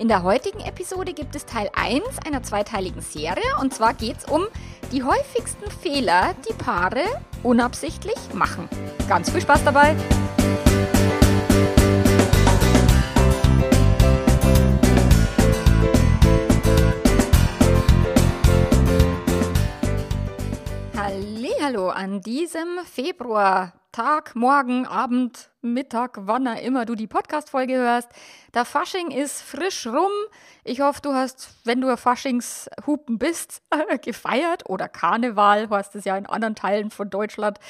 [0.00, 4.24] In der heutigen Episode gibt es Teil 1 einer zweiteiligen Serie und zwar geht es
[4.24, 4.46] um
[4.92, 7.02] die häufigsten Fehler, die Paare
[7.42, 8.66] unabsichtlich machen.
[9.10, 9.94] Ganz viel Spaß dabei!
[21.70, 28.08] Hallo an diesem Februar Tag, Morgen, Abend, Mittag, wann immer du die Podcast-Folge hörst.
[28.54, 30.10] Der Fasching ist frisch rum.
[30.64, 33.62] Ich hoffe, du hast, wenn du Faschingshupen bist,
[34.02, 37.60] gefeiert oder Karneval, hast es ja in anderen Teilen von Deutschland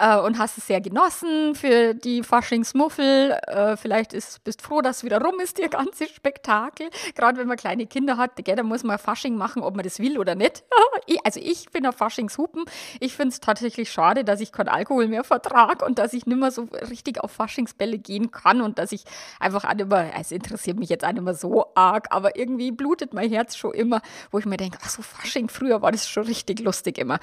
[0.00, 3.38] äh, und hast es sehr genossen für die Faschingsmuffel.
[3.46, 6.88] Äh, vielleicht ist, bist froh, dass es wieder rum ist, ihr ganze Spektakel.
[7.14, 9.98] Gerade wenn man kleine Kinder hat, gell, da muss man Fasching machen, ob man das
[9.98, 10.64] will oder nicht.
[11.24, 12.64] also ich bin auf Faschingshupen.
[12.98, 16.38] Ich finde es tatsächlich schade, dass ich keinen Alkohol mehr vertrage und dass ich nicht
[16.38, 19.04] mehr so richtig auf Faschingsbälle gehen kann und dass ich
[19.38, 22.70] einfach auch nicht mehr, es interessiert mich jetzt auch nicht mehr so arg, aber irgendwie
[22.70, 26.08] blutet mein Herz schon immer, wo ich mir denke, ach so Fasching, früher war das
[26.08, 27.18] schon richtig lustig immer.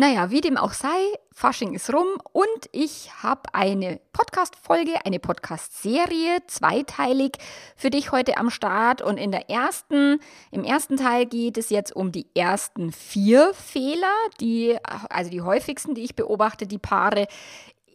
[0.00, 0.96] Naja, wie dem auch sei,
[1.32, 7.32] Fasching ist rum und ich habe eine Podcast-Folge, eine Podcast-Serie, zweiteilig
[7.74, 9.02] für dich heute am Start.
[9.02, 10.20] Und in der ersten,
[10.52, 14.78] im ersten Teil geht es jetzt um die ersten vier Fehler, die,
[15.10, 17.26] also die häufigsten, die ich beobachte, die Paare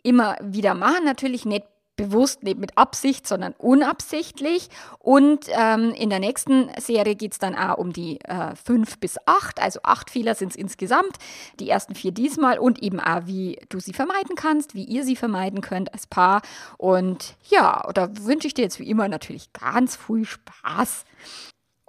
[0.03, 1.05] immer wieder machen.
[1.05, 1.63] Natürlich nicht
[1.95, 4.69] bewusst, nicht mit Absicht, sondern unabsichtlich.
[4.99, 9.17] Und ähm, in der nächsten Serie geht es dann auch um die äh, fünf bis
[9.25, 11.17] acht, also acht Fehler sind es insgesamt,
[11.59, 15.15] die ersten vier diesmal und eben auch, wie du sie vermeiden kannst, wie ihr sie
[15.15, 16.41] vermeiden könnt als Paar.
[16.77, 21.05] Und ja, da wünsche ich dir jetzt wie immer natürlich ganz viel Spaß.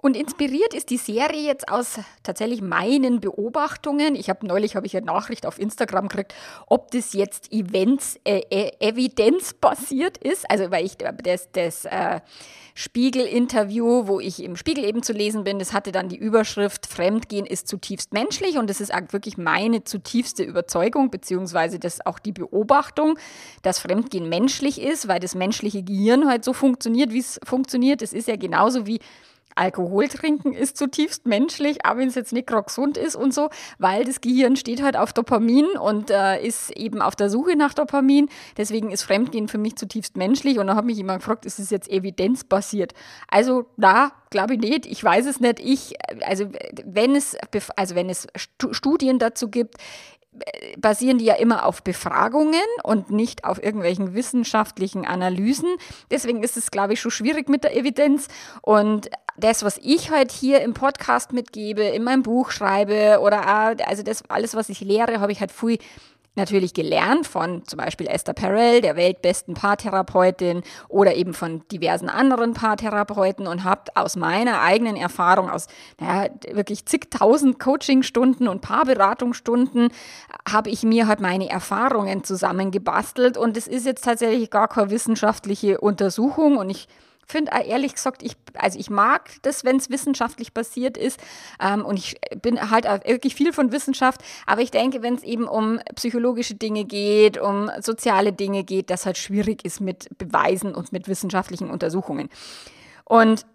[0.05, 4.13] Und inspiriert ist die Serie jetzt aus tatsächlich meinen Beobachtungen.
[4.13, 6.35] Ich habe neulich habe ich eine Nachricht auf Instagram gekriegt,
[6.67, 10.47] ob das jetzt Events äh, äh, evidenzbasiert ist.
[10.47, 12.19] Also weil ich das, das äh,
[12.75, 17.47] Spiegel-Interview, wo ich im Spiegel eben zu lesen bin, das hatte dann die Überschrift Fremdgehen
[17.47, 23.17] ist zutiefst menschlich und das ist wirklich meine zutiefste Überzeugung beziehungsweise das auch die Beobachtung,
[23.63, 28.03] dass Fremdgehen menschlich ist, weil das menschliche Gehirn halt so funktioniert, wie es funktioniert.
[28.03, 28.99] Es ist ja genauso wie
[29.55, 33.49] Alkohol trinken ist zutiefst menschlich, auch wenn es jetzt nicht gerade gesund ist und so,
[33.79, 37.73] weil das Gehirn steht halt auf Dopamin und äh, ist eben auf der Suche nach
[37.73, 38.29] Dopamin.
[38.57, 40.59] Deswegen ist Fremdgehen für mich zutiefst menschlich.
[40.59, 42.93] Und da hat mich jemand gefragt, ist es jetzt evidenzbasiert?
[43.29, 44.85] Also da glaube ich nicht.
[44.85, 45.59] Ich weiß es nicht.
[45.61, 45.93] Ich,
[46.25, 46.49] also
[46.83, 47.37] wenn es,
[47.77, 48.27] also wenn es
[48.71, 49.75] Studien dazu gibt,
[50.77, 55.69] basieren die ja immer auf Befragungen und nicht auf irgendwelchen wissenschaftlichen Analysen.
[56.11, 58.27] Deswegen ist es, glaube ich, schon schwierig mit der Evidenz.
[58.61, 63.87] Und das, was ich heute hier im Podcast mitgebe, in meinem Buch schreibe oder auch,
[63.87, 65.77] also das alles, was ich lehre, habe ich halt viel
[66.35, 72.53] natürlich gelernt von zum Beispiel Esther Perel, der weltbesten Paartherapeutin oder eben von diversen anderen
[72.53, 75.67] Paartherapeuten und habe aus meiner eigenen Erfahrung, aus
[75.99, 79.89] naja, wirklich zigtausend Coachingstunden und Paarberatungsstunden,
[80.47, 83.37] habe ich mir halt meine Erfahrungen zusammengebastelt.
[83.37, 86.87] Und es ist jetzt tatsächlich gar keine wissenschaftliche Untersuchung und ich
[87.25, 91.19] finde ehrlich gesagt, ich, also ich mag das, wenn es wissenschaftlich basiert ist.
[91.59, 94.21] Ähm, und ich bin halt wirklich viel von Wissenschaft.
[94.45, 99.05] Aber ich denke, wenn es eben um psychologische Dinge geht, um soziale Dinge geht, das
[99.05, 102.29] halt schwierig ist mit Beweisen und mit wissenschaftlichen Untersuchungen.
[103.03, 103.45] Und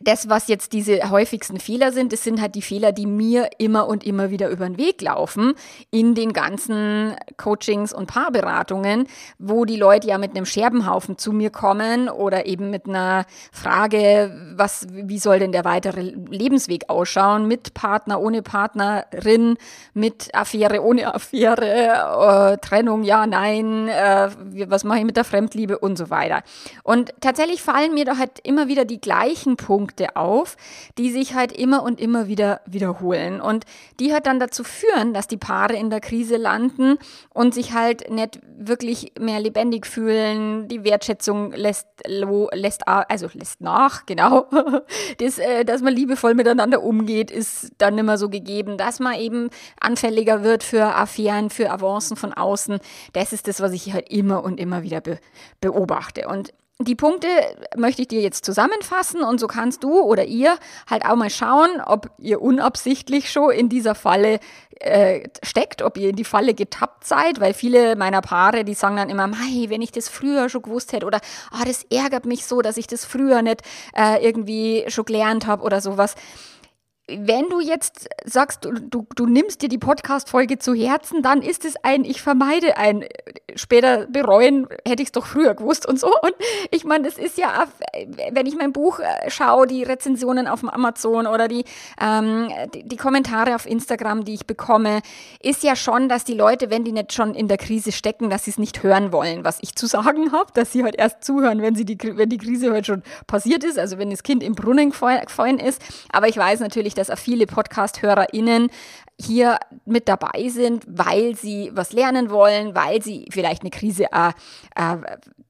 [0.00, 3.86] das, was jetzt diese häufigsten Fehler sind, das sind halt die Fehler, die mir immer
[3.86, 5.52] und immer wieder über den Weg laufen
[5.90, 9.06] in den ganzen Coachings und Paarberatungen,
[9.38, 14.54] wo die Leute ja mit einem Scherbenhaufen zu mir kommen oder eben mit einer Frage,
[14.56, 19.58] was, wie soll denn der weitere Lebensweg ausschauen, mit Partner, ohne Partnerin,
[19.92, 24.30] mit Affäre, ohne Affäre, äh, Trennung, ja, nein, äh,
[24.66, 26.42] was mache ich mit der Fremdliebe und so weiter.
[26.84, 30.56] Und tatsächlich fallen mir da halt immer wieder die gleichen Punkte Punkte auf,
[30.98, 33.40] die sich halt immer und immer wieder wiederholen.
[33.40, 33.64] Und
[33.98, 36.96] die halt dann dazu führen, dass die Paare in der Krise landen
[37.34, 40.68] und sich halt nicht wirklich mehr lebendig fühlen.
[40.68, 44.46] Die Wertschätzung lässt, lässt also lässt nach, genau.
[45.18, 49.50] Das, äh, dass man liebevoll miteinander umgeht, ist dann immer so gegeben, dass man eben
[49.80, 52.78] anfälliger wird für Affären, für Avancen von außen.
[53.12, 55.18] Das ist das, was ich halt immer und immer wieder be
[55.60, 56.28] beobachte.
[56.28, 57.28] Und die Punkte
[57.76, 60.56] möchte ich dir jetzt zusammenfassen und so kannst du oder ihr
[60.88, 64.40] halt auch mal schauen, ob ihr unabsichtlich schon in dieser Falle
[64.80, 68.96] äh, steckt, ob ihr in die Falle getappt seid, weil viele meiner Paare, die sagen
[68.96, 71.20] dann immer, Mei, wenn ich das früher schon gewusst hätte oder
[71.52, 73.60] oh, das ärgert mich so, dass ich das früher nicht
[73.94, 76.14] äh, irgendwie schon gelernt habe oder sowas
[77.18, 81.64] wenn du jetzt sagst, du, du, du nimmst dir die Podcast-Folge zu Herzen, dann ist
[81.64, 83.04] es ein, ich vermeide ein,
[83.56, 86.08] später bereuen, hätte ich es doch früher gewusst und so.
[86.08, 86.34] Und
[86.70, 87.64] ich meine, das ist ja,
[88.32, 91.64] wenn ich mein Buch äh, schaue, die Rezensionen auf dem Amazon oder die,
[92.00, 95.00] ähm, die, die, Kommentare auf Instagram, die ich bekomme,
[95.40, 98.44] ist ja schon, dass die Leute, wenn die nicht schon in der Krise stecken, dass
[98.44, 101.62] sie es nicht hören wollen, was ich zu sagen habe, dass sie halt erst zuhören,
[101.62, 104.54] wenn, sie die, wenn die Krise halt schon passiert ist, also wenn das Kind im
[104.54, 105.80] Brunnen gefallen ist.
[106.12, 108.70] Aber ich weiß natürlich, dass auch viele Podcast-HörerInnen
[109.20, 114.30] hier mit dabei sind, weil sie was lernen wollen, weil sie vielleicht eine Krise äh,
[114.76, 114.96] äh,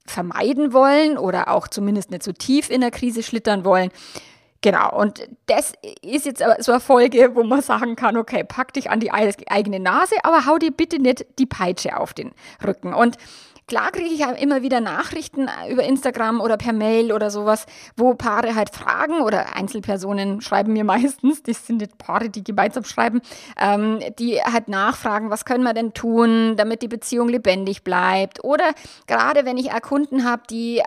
[0.06, 3.90] vermeiden wollen oder auch zumindest nicht so tief in der Krise schlittern wollen.
[4.62, 8.90] Genau, und das ist jetzt so eine Folge, wo man sagen kann, okay, pack dich
[8.90, 12.32] an die eigene Nase, aber hau dir bitte nicht die Peitsche auf den
[12.62, 12.92] Rücken.
[12.92, 13.16] Und
[13.70, 18.56] Klar kriege ich immer wieder Nachrichten über Instagram oder per Mail oder sowas, wo Paare
[18.56, 23.20] halt fragen oder Einzelpersonen schreiben mir meistens, das sind nicht Paare, die gemeinsam schreiben,
[23.56, 28.42] ähm, die halt nachfragen, was können wir denn tun, damit die Beziehung lebendig bleibt.
[28.42, 28.72] Oder
[29.06, 30.82] gerade wenn ich Kunden habe, die äh,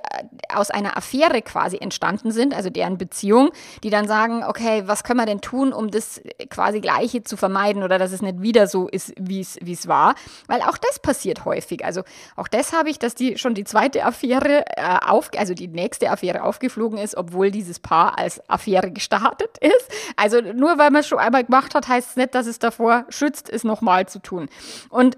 [0.54, 3.52] aus einer Affäre quasi entstanden sind, also deren Beziehung,
[3.86, 7.82] die dann sagen, okay, was können wir denn tun, um das quasi Gleiche zu vermeiden
[7.82, 10.16] oder dass es nicht wieder so ist, wie es war.
[10.48, 11.86] Weil auch das passiert häufig.
[11.86, 12.04] Also
[12.36, 16.10] auch das habe ich, dass die schon die zweite Affäre äh, auf, also die nächste
[16.10, 19.90] Affäre aufgeflogen ist, obwohl dieses Paar als Affäre gestartet ist.
[20.16, 23.06] Also nur weil man es schon einmal gemacht hat, heißt es nicht, dass es davor
[23.10, 24.50] schützt, es nochmal zu tun.
[24.90, 25.18] Und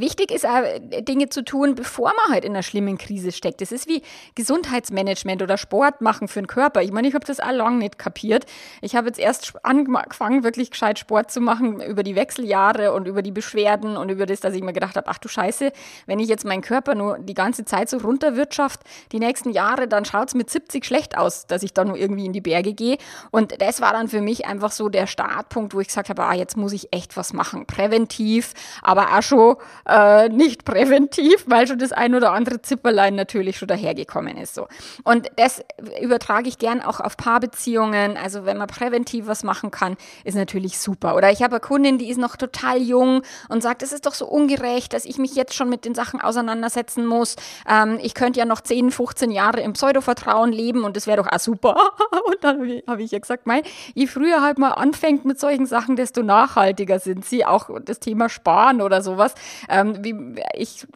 [0.00, 0.62] Wichtig ist auch,
[1.00, 3.60] Dinge zu tun, bevor man halt in einer schlimmen Krise steckt.
[3.60, 4.02] Das ist wie
[4.34, 6.82] Gesundheitsmanagement oder Sport machen für den Körper.
[6.82, 8.46] Ich meine, ich habe das auch lange nicht kapiert.
[8.80, 13.22] Ich habe jetzt erst angefangen, wirklich gescheit Sport zu machen über die Wechseljahre und über
[13.22, 15.72] die Beschwerden und über das, dass ich mir gedacht habe, ach du Scheiße,
[16.06, 18.80] wenn ich jetzt meinen Körper nur die ganze Zeit so runterwirtschaft,
[19.12, 22.26] die nächsten Jahre, dann schaut es mit 70 schlecht aus, dass ich da nur irgendwie
[22.26, 22.98] in die Berge gehe.
[23.30, 26.34] Und das war dann für mich einfach so der Startpunkt, wo ich gesagt habe, ah,
[26.34, 27.66] jetzt muss ich echt was machen.
[27.66, 28.52] Präventiv,
[28.82, 29.56] aber auch schon
[29.88, 34.54] äh, nicht präventiv, weil schon das ein oder andere Zipperlein natürlich schon dahergekommen ist.
[34.54, 34.68] So.
[35.04, 35.62] Und das
[36.00, 38.16] übertrage ich gern auch auf Paarbeziehungen.
[38.16, 41.16] Also wenn man präventiv was machen kann, ist natürlich super.
[41.16, 44.14] Oder ich habe eine Kundin, die ist noch total jung und sagt, es ist doch
[44.14, 47.36] so ungerecht, dass ich mich jetzt schon mit den Sachen auseinandersetzen muss.
[47.68, 51.30] Ähm, ich könnte ja noch 10, 15 Jahre im Pseudo-Vertrauen leben und das wäre doch
[51.30, 51.76] auch super.
[52.26, 53.62] und dann habe ich ja gesagt, mein,
[53.94, 57.44] je früher halt mal anfängt mit solchen Sachen, desto nachhaltiger sind sie.
[57.44, 59.34] Auch das Thema Sparen oder sowas.
[59.68, 60.14] Ähm, wie,
[60.54, 60.86] ich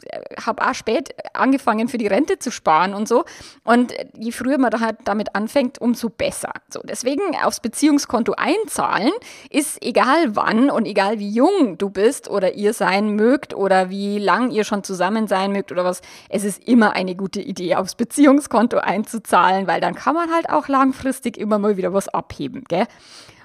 [0.45, 3.25] habe auch spät angefangen, für die Rente zu sparen und so.
[3.63, 6.51] Und je früher man da halt damit anfängt, umso besser.
[6.69, 9.11] So, deswegen aufs Beziehungskonto einzahlen
[9.49, 14.19] ist egal wann und egal wie jung du bist oder ihr sein mögt oder wie
[14.19, 16.01] lang ihr schon zusammen sein mögt oder was.
[16.29, 20.67] Es ist immer eine gute Idee, aufs Beziehungskonto einzuzahlen, weil dann kann man halt auch
[20.67, 22.87] langfristig immer mal wieder was abheben, gell?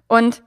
[0.08, 0.42] Und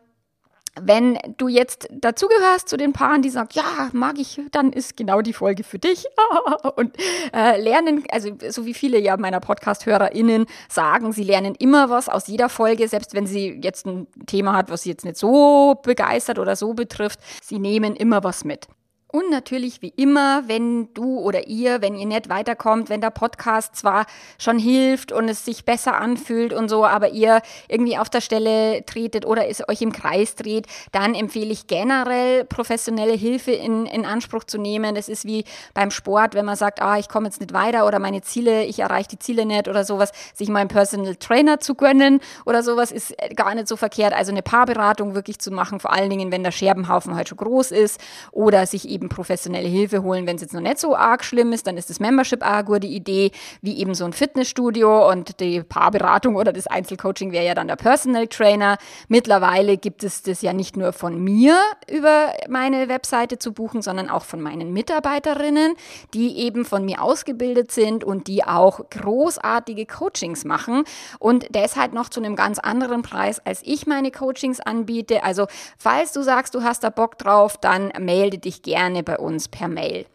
[0.80, 5.22] wenn du jetzt dazugehörst zu den Paaren, die sagen, ja, mag ich, dann ist genau
[5.22, 6.06] die Folge für dich.
[6.76, 6.96] Und
[7.34, 12.28] äh, lernen, also so wie viele ja meiner Podcast-HörerInnen sagen, sie lernen immer was aus
[12.28, 16.40] jeder Folge, selbst wenn sie jetzt ein Thema hat, was sie jetzt nicht so begeistert
[16.40, 17.20] oder so betrifft.
[17.42, 18.68] Sie nehmen immer was mit.
[19.16, 23.74] Und natürlich wie immer, wenn du oder ihr, wenn ihr nicht weiterkommt, wenn der Podcast
[23.74, 24.08] zwar
[24.38, 28.86] schon hilft und es sich besser anfühlt und so, aber ihr irgendwie auf der Stelle
[28.86, 34.06] tretet oder es euch im Kreis dreht, dann empfehle ich generell professionelle Hilfe in, in
[34.06, 34.96] Anspruch zu nehmen.
[34.96, 38.00] Das ist wie beim Sport, wenn man sagt, ah, ich komme jetzt nicht weiter oder
[38.00, 41.76] meine Ziele, ich erreiche die Ziele nicht oder sowas, sich mal einen Personal Trainer zu
[41.76, 44.12] gönnen oder sowas ist gar nicht so verkehrt.
[44.12, 47.72] Also eine Paarberatung wirklich zu machen, vor allen Dingen, wenn der Scherbenhaufen halt schon groß
[47.72, 48.02] ist
[48.34, 51.54] oder sich eben eben professionelle Hilfe holen, wenn es jetzt noch nicht so arg schlimm
[51.54, 53.32] ist, dann ist das Membership eine gute Idee,
[53.62, 57.76] wie eben so ein Fitnessstudio und die Paarberatung oder das Einzelcoaching wäre ja dann der
[57.76, 58.78] Personal Trainer.
[59.08, 61.58] Mittlerweile gibt es das ja nicht nur von mir
[61.90, 65.76] über meine Webseite zu buchen, sondern auch von meinen Mitarbeiterinnen,
[66.14, 70.84] die eben von mir ausgebildet sind und die auch großartige Coachings machen
[71.20, 75.24] und deshalb noch zu einem ganz anderen Preis, als ich meine Coachings anbiete.
[75.24, 75.48] Also
[75.78, 79.48] falls du sagst, du hast da Bock drauf, dann melde dich gerne gerne bei uns
[79.48, 80.06] per Mail.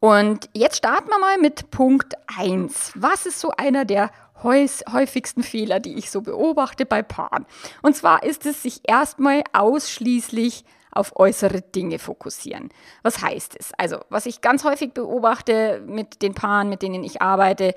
[0.00, 2.92] Und jetzt starten wir mal mit Punkt 1.
[2.96, 4.10] Was ist so einer der
[4.42, 7.46] häufigsten Fehler, die ich so beobachte bei Paaren?
[7.82, 12.70] Und zwar ist es, sich erstmal ausschließlich auf äußere Dinge fokussieren.
[13.02, 13.72] Was heißt es?
[13.78, 17.74] Also, was ich ganz häufig beobachte mit den Paaren, mit denen ich arbeite,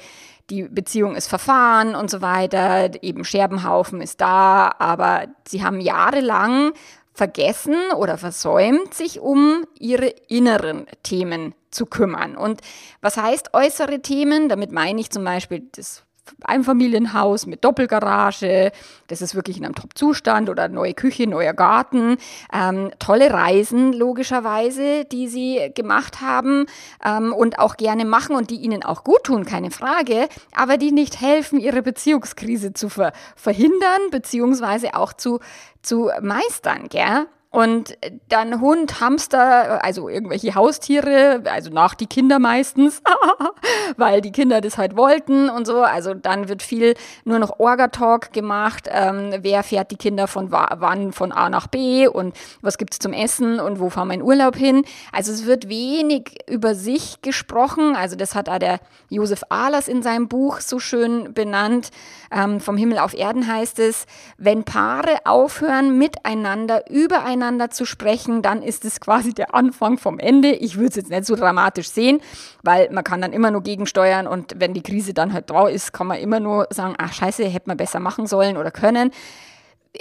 [0.50, 6.72] die Beziehung ist verfahren und so weiter, eben Scherbenhaufen ist da, aber sie haben jahrelang
[7.14, 12.36] vergessen oder versäumt, sich um ihre inneren Themen zu kümmern.
[12.36, 12.62] Und
[13.02, 14.50] was heißt äußere Themen?
[14.50, 16.04] Damit meine ich zum Beispiel das
[16.44, 18.72] Einfamilienhaus mit Doppelgarage,
[19.08, 22.18] das ist wirklich in einem Top-Zustand oder neue Küche, neuer Garten.
[22.54, 26.66] Ähm, tolle Reisen logischerweise, die sie gemacht haben
[27.06, 30.92] ähm, und auch gerne machen und die ihnen auch gut tun, keine Frage, aber die
[30.92, 35.40] nicht helfen, ihre Beziehungskrise zu ver verhindern beziehungsweise auch zu,
[35.82, 37.28] zu meistern, gell?
[37.52, 43.02] Und dann Hund, Hamster, also irgendwelche Haustiere, also nach die Kinder meistens,
[43.98, 45.82] weil die Kinder das halt wollten und so.
[45.82, 46.94] Also dann wird viel
[47.26, 48.88] nur noch Orga-Talk gemacht.
[48.92, 53.14] Ähm, wer fährt die Kinder von wann von A nach B und was gibt's zum
[53.14, 54.86] Essen und wo fahren wir in Urlaub hin?
[55.12, 57.96] Also es wird wenig über sich gesprochen.
[57.96, 58.80] Also das hat auch der
[59.10, 61.90] Josef Ahlers in seinem Buch so schön benannt.
[62.32, 64.06] Ähm, vom Himmel auf Erden heißt es,
[64.38, 70.20] wenn Paare aufhören, miteinander übereinander miteinander zu sprechen, dann ist es quasi der Anfang vom
[70.20, 70.52] Ende.
[70.52, 72.20] Ich würde es jetzt nicht so dramatisch sehen,
[72.64, 75.94] weil man kann dann immer nur gegensteuern und wenn die Krise dann halt da ist,
[75.94, 79.12] kann man immer nur sagen, ach scheiße, hätte man besser machen sollen oder können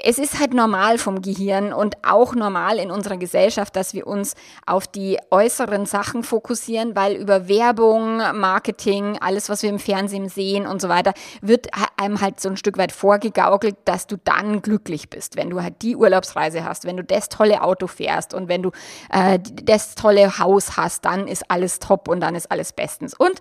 [0.05, 4.35] es ist halt normal vom Gehirn und auch normal in unserer Gesellschaft, dass wir uns
[4.67, 10.67] auf die äußeren Sachen fokussieren, weil über Werbung, Marketing, alles, was wir im Fernsehen sehen
[10.67, 15.11] und so weiter, wird einem halt so ein Stück weit vorgegaukelt, dass du dann glücklich
[15.11, 18.63] bist, wenn du halt die Urlaubsreise hast, wenn du das tolle Auto fährst und wenn
[18.63, 18.71] du
[19.11, 23.15] äh, das tolle Haus hast, dann ist alles top und dann ist alles bestens.
[23.15, 23.41] Und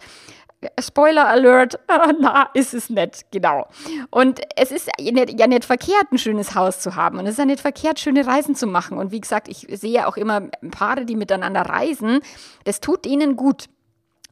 [0.79, 1.79] Spoiler Alert,
[2.19, 3.67] na, ist es nicht, genau.
[4.09, 7.19] Und es ist ja nicht, ja nicht verkehrt, ein schönes Haus zu haben.
[7.19, 8.97] Und es ist ja nicht verkehrt, schöne Reisen zu machen.
[8.97, 12.21] Und wie gesagt, ich sehe auch immer Paare, die miteinander reisen.
[12.63, 13.65] Das tut ihnen gut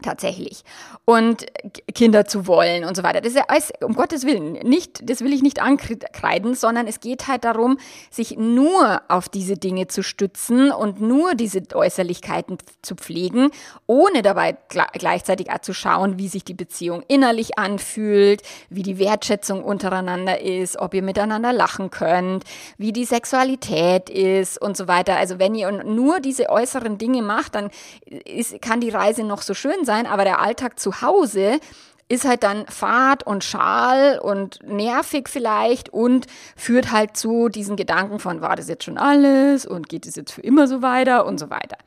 [0.02, 0.64] tatsächlich
[1.06, 1.46] und
[1.94, 3.22] Kinder zu wollen und so weiter.
[3.22, 7.00] Das ist ja alles, um Gottes Willen, nicht, das will ich nicht ankreiden, sondern es
[7.00, 7.78] geht halt darum,
[8.10, 13.52] sich nur auf diese Dinge zu stützen und nur diese Äußerlichkeiten zu pflegen,
[13.88, 20.42] ohne dabei gleichzeitig zu schauen, wie sich die Beziehung innerlich anfühlt, wie die Wertschätzung untereinander
[20.42, 22.44] ist, ob ihr miteinander lachen könnt,
[22.78, 25.16] wie die Sexualität ist und so weiter.
[25.16, 27.70] Also wenn ihr nur diese äußeren Dinge macht, dann
[28.06, 31.60] ist, kann die Reise noch so schön sein, aber der Alltag zu Hause
[32.08, 38.20] ist halt dann Fahrt und Schal und nervig vielleicht und führt halt zu diesen Gedanken
[38.20, 41.40] von, war das jetzt schon alles und geht es jetzt für immer so weiter und
[41.40, 41.78] so weiter.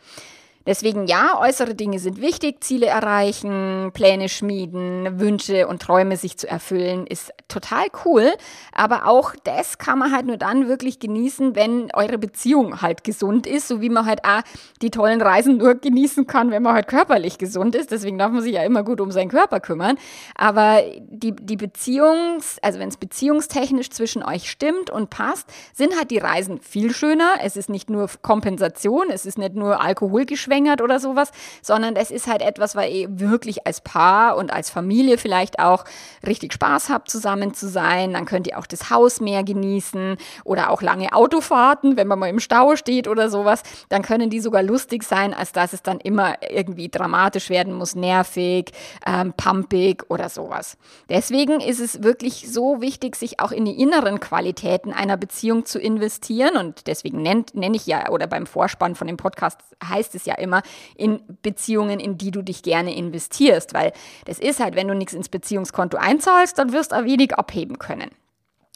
[0.69, 6.47] Deswegen ja, äußere Dinge sind wichtig, Ziele erreichen, Pläne schmieden, Wünsche und Träume sich zu
[6.47, 8.35] erfüllen, ist total cool.
[8.73, 13.47] Aber auch das kann man halt nur dann wirklich genießen, wenn eure Beziehung halt gesund
[13.47, 14.43] ist, so wie man halt auch
[14.83, 17.91] die tollen Reisen nur genießen kann, wenn man halt körperlich gesund ist.
[17.91, 19.97] Deswegen darf man sich ja immer gut um seinen Körper kümmern.
[20.35, 26.11] Aber die, die Beziehungs-, also wenn es beziehungstechnisch zwischen euch stimmt und passt, sind halt
[26.11, 27.37] die Reisen viel schöner.
[27.43, 31.31] Es ist nicht nur Kompensation, es ist nicht nur Alkoholgeschwächt, geschwängert oder sowas,
[31.63, 35.85] sondern es ist halt etwas, weil ihr wirklich als Paar und als Familie vielleicht auch
[36.27, 38.13] richtig Spaß habt, zusammen zu sein.
[38.13, 42.29] Dann könnt ihr auch das Haus mehr genießen oder auch lange Autofahrten, wenn man mal
[42.29, 43.63] im Stau steht oder sowas.
[43.89, 47.95] Dann können die sogar lustig sein, als dass es dann immer irgendwie dramatisch werden muss,
[47.95, 48.73] nervig,
[49.07, 50.77] ähm, pumpig oder sowas.
[51.09, 55.79] Deswegen ist es wirklich so wichtig, sich auch in die inneren Qualitäten einer Beziehung zu
[55.79, 56.57] investieren.
[56.57, 60.35] Und deswegen nenne nenn ich ja, oder beim Vorspann von dem Podcast heißt es ja
[60.35, 60.48] immer
[60.97, 63.93] in Beziehungen, in die du dich gerne investierst, weil
[64.25, 67.79] das ist halt, wenn du nichts ins Beziehungskonto einzahlst, dann wirst du auch wenig abheben
[67.79, 68.11] können.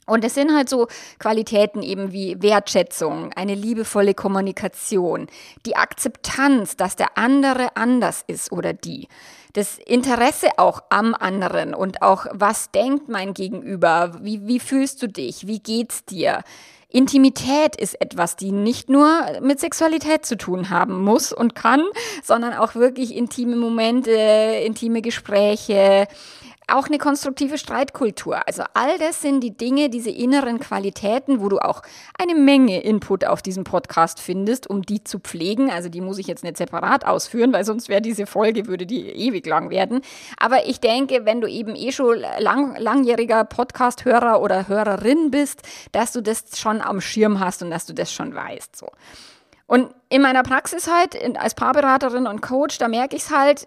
[0.05, 0.89] Und es sind halt so
[1.21, 5.29] Qualitäten eben wie Wertschätzung, eine liebevolle Kommunikation,
[5.65, 9.07] die Akzeptanz, dass der andere anders ist oder die,
[9.53, 15.07] das Interesse auch am anderen und auch, was denkt mein Gegenüber, wie, wie fühlst du
[15.07, 16.43] dich, wie geht's dir,
[16.93, 19.09] Intimität ist etwas, die nicht nur
[19.41, 21.83] mit Sexualität zu tun haben muss und kann,
[22.23, 26.07] sondern auch wirklich intime Momente, intime Gespräche,
[26.73, 28.47] auch eine konstruktive Streitkultur.
[28.47, 31.83] Also all das sind die Dinge, diese inneren Qualitäten, wo du auch
[32.19, 35.71] eine Menge Input auf diesem Podcast findest, um die zu pflegen.
[35.71, 39.09] Also die muss ich jetzt nicht separat ausführen, weil sonst wäre diese Folge, würde die
[39.09, 40.01] ewig lang werden.
[40.39, 45.63] Aber ich denke, wenn du eben eh schon lang, langjähriger Podcast-Hörer oder Hörerin bist,
[45.93, 48.77] dass du das schon am Schirm hast und dass du das schon weißt.
[48.77, 48.89] So.
[49.67, 53.65] Und in meiner Praxis halt, als Paarberaterin und Coach, da merke ich es halt,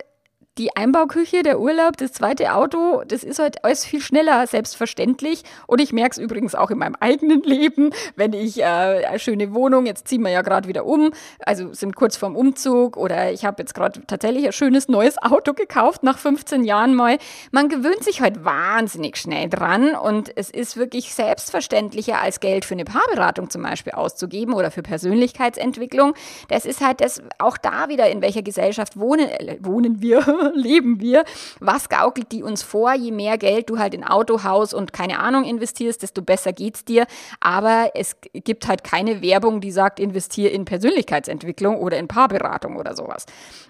[0.57, 5.43] die Einbauküche, der Urlaub, das zweite Auto, das ist halt alles viel schneller selbstverständlich.
[5.67, 9.53] Und ich merke es übrigens auch in meinem eigenen Leben, wenn ich äh, eine schöne
[9.53, 13.43] Wohnung, jetzt ziehen wir ja gerade wieder um, also sind kurz vorm Umzug oder ich
[13.43, 17.17] habe jetzt gerade tatsächlich ein schönes neues Auto gekauft nach 15 Jahren mal.
[17.51, 22.75] Man gewöhnt sich halt wahnsinnig schnell dran und es ist wirklich selbstverständlicher als Geld für
[22.75, 26.13] eine Paarberatung zum Beispiel auszugeben oder für Persönlichkeitsentwicklung.
[26.47, 30.99] Das ist halt das auch da wieder, in welcher Gesellschaft wohnen, äh, wohnen wir, leben
[30.99, 31.25] wir?
[31.59, 32.93] Was gaukelt die uns vor?
[32.93, 36.85] Je mehr Geld du halt in Auto, Haus und keine Ahnung investierst, desto besser geht's
[36.85, 37.05] dir.
[37.39, 42.95] Aber es gibt halt keine Werbung, die sagt, investiere in Persönlichkeitsentwicklung oder in Paarberatung oder
[42.95, 43.25] sowas.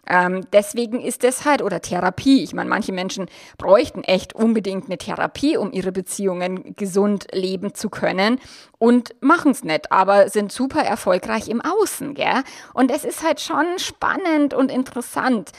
[0.08, 2.44] Ähm, deswegen ist das halt, oder Therapie.
[2.44, 3.27] Ich meine, manche Menschen
[3.58, 8.39] bräuchten echt unbedingt eine Therapie, um ihre Beziehungen gesund leben zu können
[8.77, 12.44] und machen es nicht, aber sind super erfolgreich im Außen, gell?
[12.74, 15.51] Und es ist halt schon spannend und interessant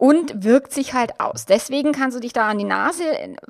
[0.00, 1.44] und wirkt sich halt aus.
[1.44, 3.04] Deswegen kannst du dich da an die Nase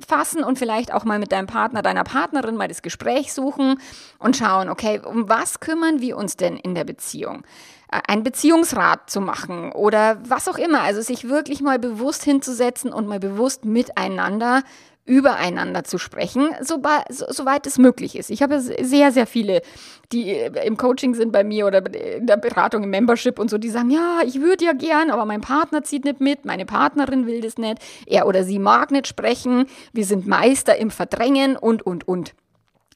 [0.05, 3.79] fassen und vielleicht auch mal mit deinem Partner, deiner Partnerin mal das Gespräch suchen
[4.19, 7.43] und schauen, okay, um was kümmern wir uns denn in der Beziehung?
[7.89, 10.81] Äh, ein Beziehungsrat zu machen oder was auch immer.
[10.81, 14.63] Also sich wirklich mal bewusst hinzusetzen und mal bewusst miteinander
[15.05, 18.29] übereinander zu sprechen, soweit so, es möglich ist.
[18.29, 19.61] Ich habe sehr, sehr viele,
[20.11, 23.57] die äh, im Coaching sind bei mir oder in der Beratung im Membership und so,
[23.57, 27.25] die sagen, ja, ich würde ja gern, aber mein Partner zieht nicht mit, meine Partnerin
[27.25, 31.85] will das nicht, er oder sie mag nicht sprechen, wir sind Meister im Verdrängen und,
[31.85, 32.33] und, und.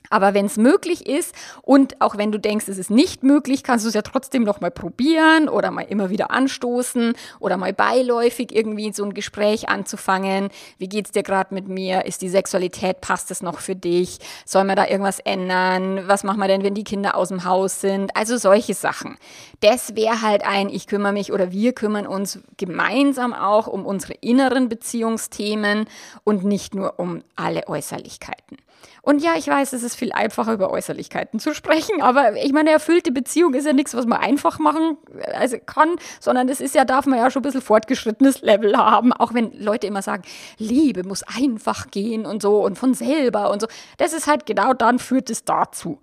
[0.10, 3.86] Aber wenn es möglich ist und auch wenn du denkst, es ist nicht möglich, kannst
[3.86, 8.56] du es ja trotzdem noch mal probieren oder mal immer wieder anstoßen oder mal beiläufig
[8.56, 10.50] irgendwie so ein Gespräch anzufangen.
[10.78, 12.06] Wie geht's dir gerade mit mir?
[12.06, 14.20] Ist die Sexualität passt es noch für dich?
[14.46, 16.08] Soll man da irgendwas ändern?
[16.08, 18.16] Was machen wir denn, wenn die Kinder aus dem Haus sind?
[18.16, 19.18] Also solche Sachen.
[19.62, 24.14] Das wäre halt ein ich kümmere mich oder wir kümmern uns gemeinsam auch um unsere
[24.14, 25.88] inneren Beziehungsthemen
[26.24, 28.58] und nicht nur um alle Äußerlichkeiten.
[29.02, 32.72] Und ja, ich weiß, es ist viel einfacher, über Äußerlichkeiten zu sprechen, aber ich meine,
[32.72, 34.98] erfüllte Beziehung ist ja nichts, was man einfach machen
[35.34, 39.14] also kann, sondern es ist ja, darf man ja schon ein bisschen fortgeschrittenes Level haben,
[39.14, 40.24] auch wenn Leute immer sagen,
[40.58, 43.68] Liebe muss einfach gehen und so und von selber und so.
[43.98, 46.00] Das ist halt genau dann führt es dazu.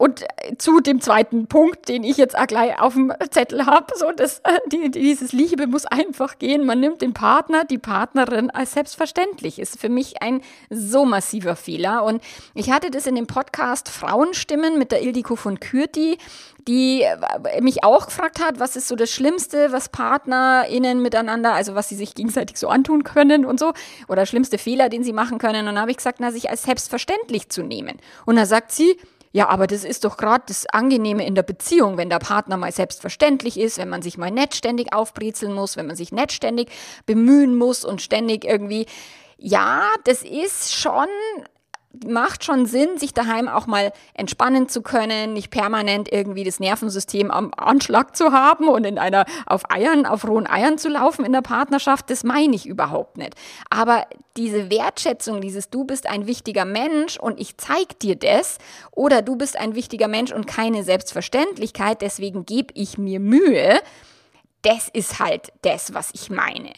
[0.00, 0.24] Und
[0.56, 4.38] zu dem zweiten Punkt, den ich jetzt auch gleich auf dem Zettel habe, so dass
[4.38, 6.64] äh, die, dieses Liebe muss einfach gehen.
[6.64, 9.58] Man nimmt den Partner, die Partnerin als selbstverständlich.
[9.58, 12.02] Ist für mich ein so massiver Fehler.
[12.04, 12.22] Und
[12.54, 16.16] ich hatte das in dem Podcast Frauenstimmen mit der Ildiko von Kürti,
[16.66, 21.74] die äh, mich auch gefragt hat, was ist so das Schlimmste, was PartnerInnen miteinander, also
[21.74, 23.74] was sie sich gegenseitig so antun können und so,
[24.08, 25.60] oder schlimmste Fehler, den sie machen können.
[25.60, 27.98] Und dann habe ich gesagt, na, sich als selbstverständlich zu nehmen.
[28.24, 28.96] Und da sagt sie,
[29.32, 32.72] ja, aber das ist doch gerade das Angenehme in der Beziehung, wenn der Partner mal
[32.72, 36.70] selbstverständlich ist, wenn man sich mal nicht ständig aufbrezeln muss, wenn man sich nicht ständig
[37.06, 38.86] bemühen muss und ständig irgendwie.
[39.38, 41.06] Ja, das ist schon
[42.06, 47.30] macht schon Sinn, sich daheim auch mal entspannen zu können, nicht permanent irgendwie das Nervensystem
[47.30, 51.32] am Anschlag zu haben und in einer auf Eiern, auf rohen Eiern zu laufen in
[51.32, 53.34] der Partnerschaft, das meine ich überhaupt nicht.
[53.70, 58.58] Aber diese Wertschätzung, dieses du bist ein wichtiger Mensch und ich zeig dir das
[58.92, 63.80] oder du bist ein wichtiger Mensch und keine Selbstverständlichkeit, deswegen gebe ich mir Mühe,
[64.62, 66.72] das ist halt das, was ich meine.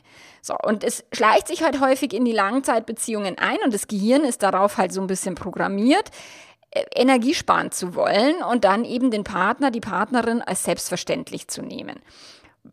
[0.45, 4.43] So, und es schleicht sich halt häufig in die Langzeitbeziehungen ein und das Gehirn ist
[4.43, 6.11] darauf halt so ein bisschen programmiert,
[6.73, 11.63] äh, Energie sparen zu wollen und dann eben den Partner, die Partnerin als selbstverständlich zu
[11.63, 12.03] nehmen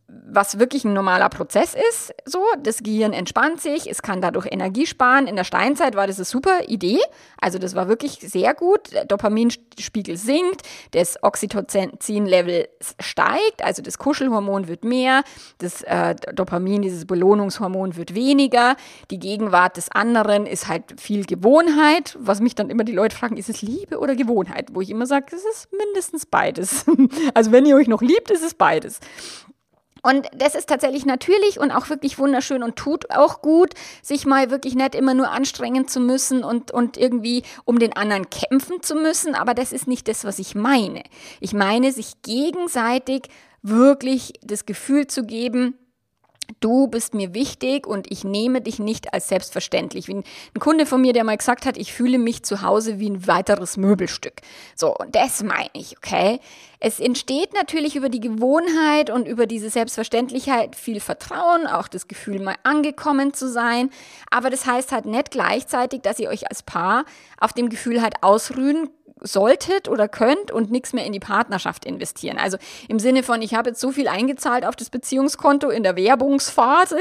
[0.08, 2.14] was wirklich ein normaler Prozess ist.
[2.26, 5.28] So, das Gehirn entspannt sich, es kann dadurch Energie sparen.
[5.28, 7.00] In der Steinzeit war das eine super Idee.
[7.42, 8.94] Also das war wirklich sehr gut.
[8.94, 12.68] Der Dopaminspiegel sinkt, das Oxytocin-Level
[13.00, 15.24] steigt, also das Kuschelhormon wird mehr,
[15.58, 18.76] das äh, Dopamin, dieses Belohnungshormon wird weniger.
[19.10, 22.18] Die Gegenwart des anderen ist halt viel Gewohnheit.
[22.20, 24.70] Was mich dann immer die Leute fragen, ist es Liebe oder Gewohnheit?
[24.74, 26.86] Wo ich immer sage, es ist mindestens beides.
[27.34, 29.00] also wenn ihr euch noch liebt, ist es beides.
[30.02, 34.50] Und das ist tatsächlich natürlich und auch wirklich wunderschön und tut auch gut, sich mal
[34.52, 38.96] wirklich nicht immer nur anstrengen zu müssen und, und irgendwie um den anderen kämpfen zu
[38.96, 39.36] müssen.
[39.36, 41.04] Aber das ist nicht das, was ich meine.
[41.40, 43.24] Ich meine, sich gegenseitig
[43.62, 45.78] wirklich das Gefühl zu geben,
[46.60, 50.08] du bist mir wichtig und ich nehme dich nicht als selbstverständlich.
[50.08, 50.24] Wie ein
[50.60, 53.78] Kunde von mir, der mal gesagt hat, ich fühle mich zu Hause wie ein weiteres
[53.78, 54.42] Möbelstück.
[54.76, 56.40] So, und das meine ich, okay?
[56.82, 62.40] Es entsteht natürlich über die Gewohnheit und über diese Selbstverständlichkeit viel Vertrauen, auch das Gefühl,
[62.40, 63.90] mal angekommen zu sein.
[64.32, 67.04] Aber das heißt halt nicht gleichzeitig, dass ihr euch als Paar
[67.38, 68.90] auf dem Gefühl halt ausruhen
[69.22, 72.38] solltet oder könnt und nichts mehr in die Partnerschaft investieren.
[72.38, 75.96] Also im Sinne von, ich habe jetzt so viel eingezahlt auf das Beziehungskonto in der
[75.96, 77.00] Werbungsphase,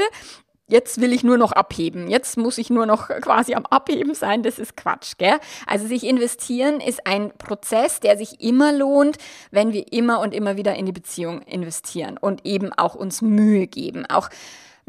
[0.69, 4.43] jetzt will ich nur noch abheben, jetzt muss ich nur noch quasi am Abheben sein,
[4.43, 5.39] das ist Quatsch, gell?
[5.65, 9.17] Also sich investieren ist ein Prozess, der sich immer lohnt,
[9.51, 13.67] wenn wir immer und immer wieder in die Beziehung investieren und eben auch uns Mühe
[13.67, 14.05] geben.
[14.05, 14.29] Auch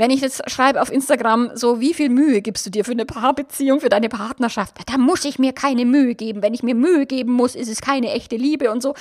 [0.01, 3.05] wenn ich jetzt schreibe auf Instagram, so wie viel Mühe gibst du dir für eine
[3.05, 6.43] Paarbeziehung, für deine Partnerschaft, da muss ich mir keine Mühe geben.
[6.43, 8.95] Wenn ich mir Mühe geben muss, ist es keine echte Liebe und so.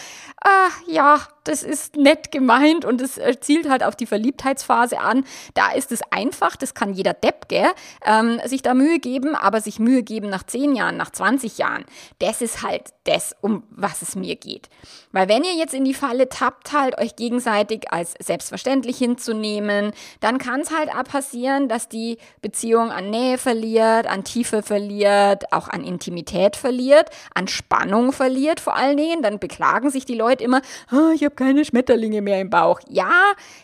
[0.43, 5.23] Ah, ja, das ist nett gemeint und es zielt halt auf die Verliebtheitsphase an.
[5.53, 7.69] Da ist es einfach, das kann jeder Depp, gell?
[8.05, 11.85] Ähm, sich da Mühe geben, aber sich Mühe geben nach 10 Jahren, nach 20 Jahren,
[12.19, 14.69] das ist halt das, um was es mir geht.
[15.11, 20.37] Weil wenn ihr jetzt in die Falle tappt, halt euch gegenseitig als selbstverständlich hinzunehmen, dann
[20.37, 25.67] kann es halt auch passieren, dass die Beziehung an Nähe verliert, an Tiefe verliert, auch
[25.67, 29.21] an Intimität verliert, an Spannung verliert vor allen Dingen.
[29.21, 32.79] Dann beklagen sich die Leute immer, oh, ich habe keine Schmetterlinge mehr im Bauch.
[32.89, 33.11] Ja,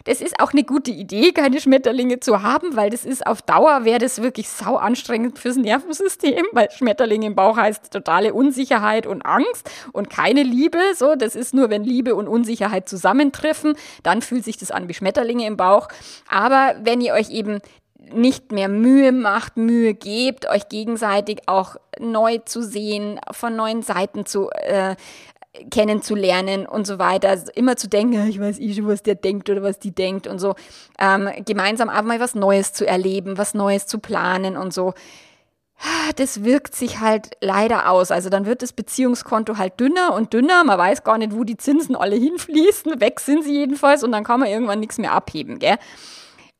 [0.05, 3.85] das ist auch eine gute Idee, keine Schmetterlinge zu haben, weil das ist auf Dauer,
[3.85, 9.23] wäre das wirklich sau anstrengend fürs Nervensystem, weil Schmetterlinge im Bauch heißt totale Unsicherheit und
[9.23, 10.79] Angst und keine Liebe.
[10.95, 14.93] So, das ist nur, wenn Liebe und Unsicherheit zusammentreffen, dann fühlt sich das an wie
[14.93, 15.87] Schmetterlinge im Bauch.
[16.29, 17.59] Aber wenn ihr euch eben
[18.13, 24.25] nicht mehr Mühe macht, Mühe gebt, euch gegenseitig auch neu zu sehen, von neuen Seiten
[24.25, 24.95] zu äh,
[25.71, 27.29] kennenzulernen und so weiter.
[27.29, 30.27] Also immer zu denken, ich weiß eh schon, was der denkt oder was die denkt
[30.27, 30.55] und so.
[30.99, 34.93] Ähm, gemeinsam aber mal was Neues zu erleben, was Neues zu planen und so.
[36.15, 38.09] Das wirkt sich halt leider aus.
[38.09, 40.63] Also dann wird das Beziehungskonto halt dünner und dünner.
[40.63, 43.01] Man weiß gar nicht, wo die Zinsen alle hinfließen.
[43.01, 45.59] Weg sind sie jedenfalls und dann kann man irgendwann nichts mehr abheben.
[45.59, 45.77] Gell?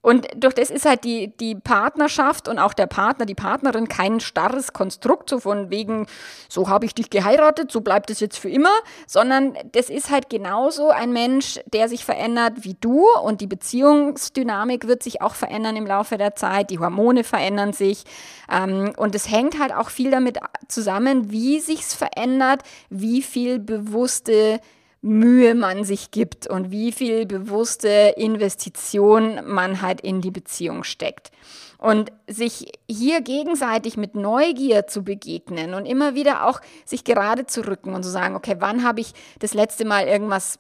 [0.06, 4.20] Und durch das ist halt die, die Partnerschaft und auch der Partner, die Partnerin kein
[4.20, 6.06] starres Konstrukt, so von wegen,
[6.48, 8.70] so habe ich dich geheiratet, so bleibt es jetzt für immer,
[9.08, 14.86] sondern das ist halt genauso ein Mensch, der sich verändert wie du und die Beziehungsdynamik
[14.86, 18.04] wird sich auch verändern im Laufe der Zeit, die Hormone verändern sich
[18.48, 20.38] ähm, und es hängt halt auch viel damit
[20.68, 24.60] zusammen, wie sich's verändert, wie viel bewusste
[25.06, 31.30] Mühe man sich gibt und wie viel bewusste Investition man halt in die Beziehung steckt.
[31.78, 37.68] Und sich hier gegenseitig mit Neugier zu begegnen und immer wieder auch sich gerade zu
[37.68, 40.58] rücken und zu sagen, okay, wann habe ich das letzte Mal irgendwas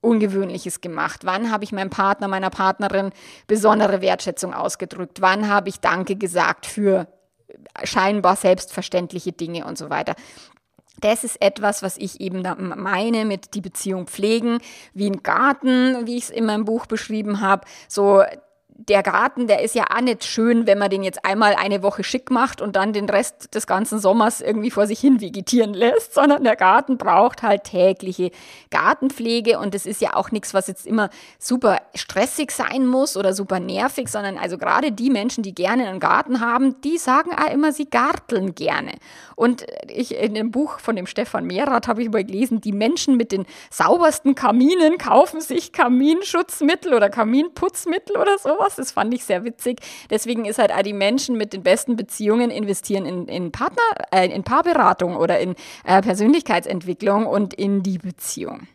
[0.00, 1.22] Ungewöhnliches gemacht?
[1.24, 3.10] Wann habe ich meinem Partner, meiner Partnerin
[3.48, 5.20] besondere Wertschätzung ausgedrückt?
[5.20, 7.08] Wann habe ich Danke gesagt für
[7.82, 10.14] scheinbar selbstverständliche Dinge und so weiter?
[11.00, 14.58] Das ist etwas, was ich eben da meine mit die Beziehung pflegen,
[14.94, 17.66] wie ein Garten, wie ich es in meinem Buch beschrieben habe.
[17.88, 18.22] So
[18.80, 22.04] der Garten, der ist ja auch nicht schön, wenn man den jetzt einmal eine Woche
[22.04, 26.14] schick macht und dann den Rest des ganzen Sommers irgendwie vor sich hin vegetieren lässt,
[26.18, 28.30] sondern der Garten braucht halt tägliche
[28.70, 31.10] Gartenpflege und das ist ja auch nichts, was jetzt immer
[31.40, 35.98] super stressig sein muss oder super nervig, sondern also gerade die Menschen, die gerne einen
[35.98, 38.92] Garten haben, die sagen auch immer, sie garteln gerne.
[39.34, 43.16] Und ich in dem Buch von dem Stefan Mehrath habe ich mal gelesen, die Menschen
[43.16, 48.76] mit den saubersten Kaminen kaufen sich Kaminschutzmittel oder Kaminputzmittel oder sowas aus.
[48.76, 49.80] Das fand ich sehr witzig.
[50.10, 54.44] Deswegen ist halt die Menschen mit den besten Beziehungen investieren in, in Partner, äh, in
[54.44, 55.54] Paarberatung oder in
[55.84, 58.68] äh, Persönlichkeitsentwicklung und in die Beziehung.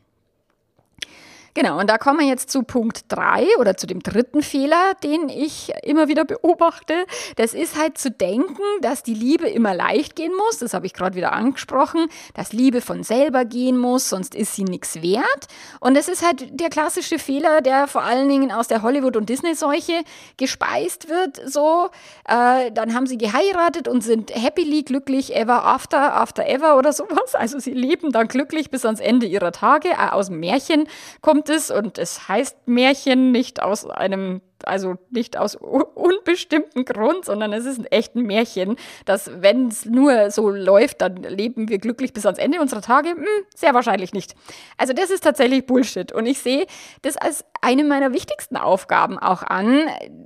[1.55, 5.29] Genau, und da kommen wir jetzt zu Punkt drei oder zu dem dritten Fehler, den
[5.29, 7.05] ich immer wieder beobachte.
[7.35, 10.57] Das ist halt zu denken, dass die Liebe immer leicht gehen muss.
[10.57, 14.63] Das habe ich gerade wieder angesprochen, dass Liebe von selber gehen muss, sonst ist sie
[14.63, 15.47] nichts wert.
[15.79, 19.29] Und das ist halt der klassische Fehler, der vor allen Dingen aus der Hollywood- und
[19.29, 20.03] Disney-Seuche
[20.37, 21.39] gespeist wird.
[21.45, 21.89] So,
[22.27, 27.35] äh, dann haben sie geheiratet und sind happily glücklich ever after, after ever oder sowas.
[27.35, 29.89] Also sie leben dann glücklich bis ans Ende ihrer Tage.
[29.89, 30.87] Äh, aus dem Märchen
[31.21, 37.25] kommt kommt es und es heißt Märchen nicht aus einem, also nicht aus unbestimmten Grund,
[37.25, 41.79] sondern es ist ein echtes Märchen, dass wenn es nur so läuft, dann leben wir
[41.79, 43.09] glücklich bis ans Ende unserer Tage?
[43.09, 43.25] Hm,
[43.55, 44.35] sehr wahrscheinlich nicht.
[44.77, 46.65] Also das ist tatsächlich Bullshit und ich sehe
[47.01, 49.81] das als eine meiner wichtigsten Aufgaben auch an,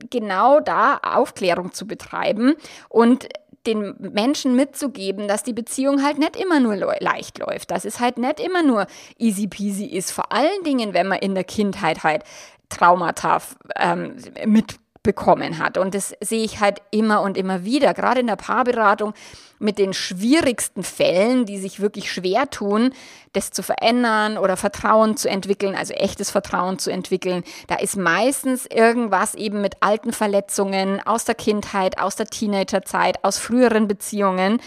[0.09, 2.55] genau da Aufklärung zu betreiben
[2.89, 3.27] und
[3.65, 8.17] den Menschen mitzugeben, dass die Beziehung halt nicht immer nur leicht läuft, dass es halt
[8.17, 10.11] nicht immer nur easy peasy ist.
[10.11, 12.23] Vor allen Dingen, wenn man in der Kindheit halt
[12.69, 13.41] Traumata
[13.75, 14.15] ähm,
[14.45, 15.77] mitbekommen hat.
[15.77, 19.13] Und das sehe ich halt immer und immer wieder, gerade in der Paarberatung
[19.59, 22.93] mit den schwierigsten Fällen, die sich wirklich schwer tun,
[23.33, 27.43] das zu verändern oder Vertrauen zu entwickeln, also echtes Vertrauen zu entwickeln.
[27.67, 33.37] Da ist meistens irgendwas eben mit alten Verletzungen aus der Kindheit, aus der Teenagerzeit, aus
[33.37, 34.59] früheren Beziehungen.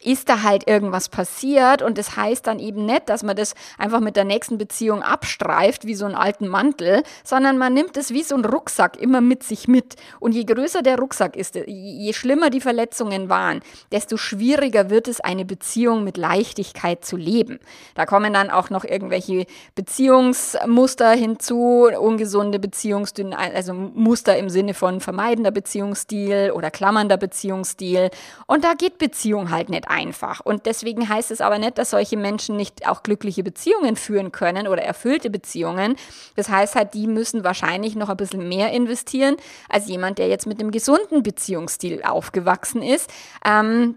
[0.00, 3.98] ist da halt irgendwas passiert und das heißt dann eben nicht, dass man das einfach
[3.98, 8.22] mit der nächsten Beziehung abstreift wie so einen alten Mantel, sondern man nimmt es wie
[8.22, 9.96] so ein Rucksack immer mit sich mit.
[10.20, 15.20] Und je größer der Rucksack ist, je schlimmer die Verletzungen waren, desto schwieriger wird es,
[15.20, 17.58] eine Beziehung mit Leichtigkeit zu leben.
[17.94, 25.00] Da kommen dann auch noch irgendwelche Beziehungsmuster hinzu, ungesunde Beziehungsdynamik, also Muster im Sinne von
[25.00, 28.10] vermeidender Beziehungsstil oder klammernder Beziehungsstil.
[28.46, 30.40] Und da geht Beziehung halt nicht einfach.
[30.40, 34.68] Und deswegen heißt es aber nicht, dass solche Menschen nicht auch glückliche Beziehungen führen können
[34.68, 35.96] oder erfüllte Beziehungen.
[36.36, 39.36] Das heißt halt, die müssen wahrscheinlich noch ein bisschen mehr investieren
[39.68, 43.10] als jemand, der jetzt mit einem gesunden Beziehungsstil aufgewachsen ist.
[43.44, 43.96] Ähm,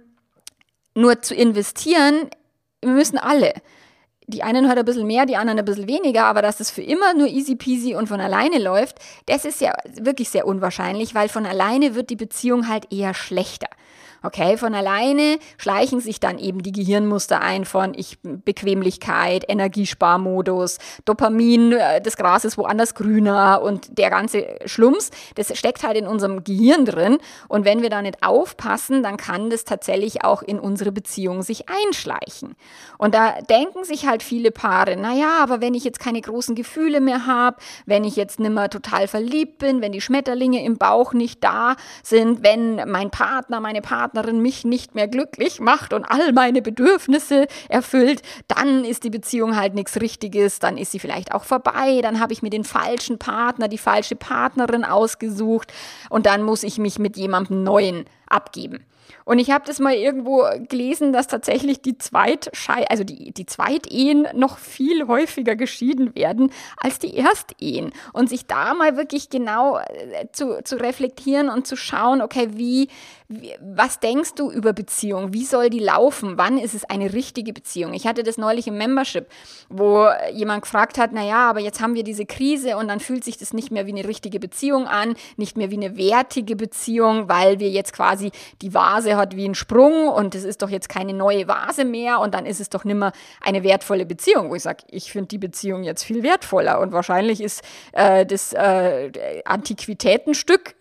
[0.94, 2.30] nur zu investieren,
[2.82, 3.54] wir müssen alle.
[4.28, 6.82] Die einen halt ein bisschen mehr, die anderen ein bisschen weniger, aber dass es für
[6.82, 11.28] immer nur easy peasy und von alleine läuft, das ist ja wirklich sehr unwahrscheinlich, weil
[11.28, 13.68] von alleine wird die Beziehung halt eher schlechter.
[14.24, 21.72] Okay, von alleine schleichen sich dann eben die Gehirnmuster ein von ich, Bequemlichkeit, Energiesparmodus, Dopamin,
[21.72, 26.44] äh, das Gras ist woanders grüner und der ganze Schlums, das steckt halt in unserem
[26.44, 27.18] Gehirn drin.
[27.48, 31.66] Und wenn wir da nicht aufpassen, dann kann das tatsächlich auch in unsere Beziehung sich
[31.68, 32.56] einschleichen.
[33.00, 37.02] Und da denken sich halt viele Paare, naja, aber wenn ich jetzt keine großen Gefühle
[37.02, 37.58] mehr habe,
[37.88, 42.44] wenn ich jetzt nimmer total verliebt bin, wenn die Schmetterlinge im Bauch nicht da sind,
[42.44, 47.48] wenn mein Partner, meine Partnerin Partnerin mich nicht mehr glücklich macht und all meine Bedürfnisse
[47.70, 52.20] erfüllt, dann ist die Beziehung halt nichts Richtiges, dann ist sie vielleicht auch vorbei, dann
[52.20, 55.72] habe ich mir den falschen Partner, die falsche Partnerin ausgesucht
[56.10, 58.84] und dann muss ich mich mit jemandem Neuen abgeben.
[59.26, 64.28] Und ich habe das mal irgendwo gelesen, dass tatsächlich die Zweitschei also die, die Zweitehen
[64.34, 67.92] noch viel häufiger geschieden werden als die Erstehen.
[68.14, 72.90] Und sich da mal wirklich genau äh, zu, zu reflektieren und zu schauen, okay, wie,
[73.28, 75.34] wie, was denkst du über Beziehung?
[75.34, 76.38] Wie soll die laufen?
[76.38, 77.94] Wann ist es eine richtige Beziehung?
[77.94, 79.28] Ich hatte das neulich im Membership,
[79.70, 83.38] wo jemand gefragt hat, naja, aber jetzt haben wir diese Krise und dann fühlt sich
[83.38, 87.60] das nicht mehr wie eine richtige Beziehung an, nicht mehr wie eine wertige Beziehung, weil
[87.60, 88.32] wir jetzt quasi
[88.62, 91.86] die Vase Vase hat wie ein Sprung und es ist doch jetzt keine neue Vase
[91.86, 95.28] mehr und dann ist es doch nimmer eine wertvolle Beziehung, wo ich sage, ich finde
[95.28, 97.62] die Beziehung jetzt viel wertvoller und wahrscheinlich ist
[97.94, 99.12] äh, das äh,
[99.46, 100.76] Antiquitätenstück,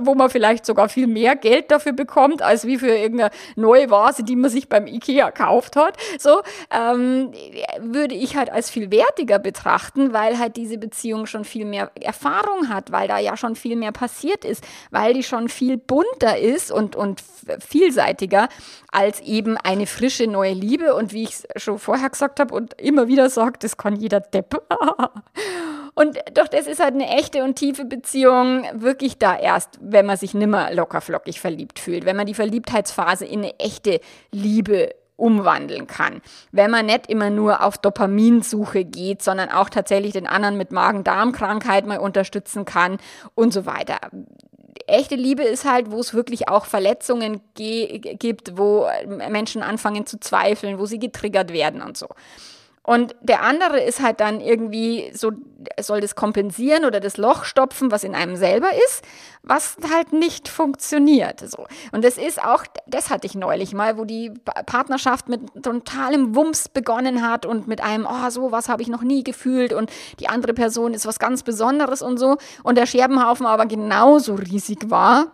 [0.00, 4.22] wo man vielleicht sogar viel mehr Geld dafür bekommt, als wie für irgendeine neue Vase,
[4.22, 7.32] die man sich beim Ikea gekauft hat, so ähm,
[7.80, 12.68] würde ich halt als viel wertiger betrachten, weil halt diese Beziehung schon viel mehr Erfahrung
[12.68, 16.70] hat, weil da ja schon viel mehr passiert ist, weil die schon viel bunter ist
[16.70, 17.23] und, und
[17.60, 18.48] vielseitiger
[18.90, 20.94] als eben eine frische neue Liebe.
[20.94, 24.20] Und wie ich es schon vorher gesagt habe und immer wieder sage, das kann jeder
[24.20, 24.62] Depp.
[25.94, 30.16] Und doch das ist halt eine echte und tiefe Beziehung wirklich da erst, wenn man
[30.16, 34.00] sich nimmer lockerflockig verliebt fühlt, wenn man die Verliebtheitsphase in eine echte
[34.32, 36.20] Liebe umwandeln kann.
[36.50, 41.86] Wenn man nicht immer nur auf Dopaminsuche geht, sondern auch tatsächlich den anderen mit Magen-Darm-Krankheit
[41.86, 42.98] mal unterstützen kann
[43.36, 43.98] und so weiter
[44.86, 50.78] echte Liebe ist halt, wo es wirklich auch Verletzungen gibt, wo Menschen anfangen zu zweifeln,
[50.78, 52.08] wo sie getriggert werden und so.
[52.86, 55.32] Und der andere ist halt dann irgendwie so,
[55.80, 59.02] soll das kompensieren oder das Loch stopfen, was in einem selber ist,
[59.42, 61.40] was halt nicht funktioniert.
[61.40, 61.66] So.
[61.92, 64.32] Und das ist auch, das hatte ich neulich mal, wo die
[64.66, 69.02] Partnerschaft mit totalem Wumms begonnen hat und mit einem, oh, so was habe ich noch
[69.02, 72.36] nie gefühlt und die andere Person ist was ganz Besonderes und so.
[72.64, 75.32] Und der Scherbenhaufen aber genauso riesig war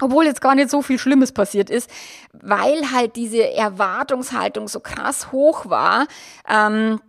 [0.00, 1.90] obwohl jetzt gar nicht so viel Schlimmes passiert ist,
[2.32, 6.06] weil halt diese Erwartungshaltung so krass hoch war.
[6.48, 7.00] Ähm,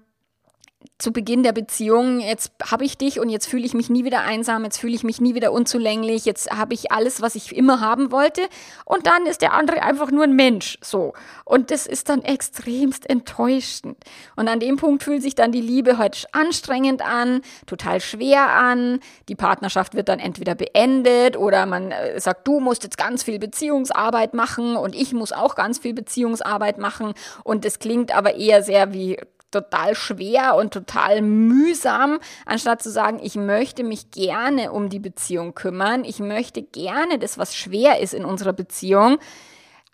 [1.02, 4.22] zu Beginn der Beziehung, jetzt habe ich dich und jetzt fühle ich mich nie wieder
[4.22, 7.82] einsam, jetzt fühle ich mich nie wieder unzulänglich, jetzt habe ich alles, was ich immer
[7.82, 8.41] haben wollte
[8.86, 11.13] und dann ist der andere einfach nur ein Mensch, so.
[11.44, 13.98] Und das ist dann extremst enttäuschend.
[14.36, 19.00] Und an dem Punkt fühlt sich dann die Liebe halt anstrengend an, total schwer an,
[19.28, 23.39] die Partnerschaft wird dann entweder beendet oder man äh, sagt, du musst jetzt ganz viel
[23.39, 27.13] Beziehungsarbeit machen und ich muss auch ganz viel Beziehungsarbeit machen
[27.44, 29.17] und das klingt aber eher sehr wie
[29.51, 35.53] total schwer und total mühsam, anstatt zu sagen, ich möchte mich gerne um die Beziehung
[35.53, 39.19] kümmern, ich möchte gerne das, was schwer ist in unserer Beziehung,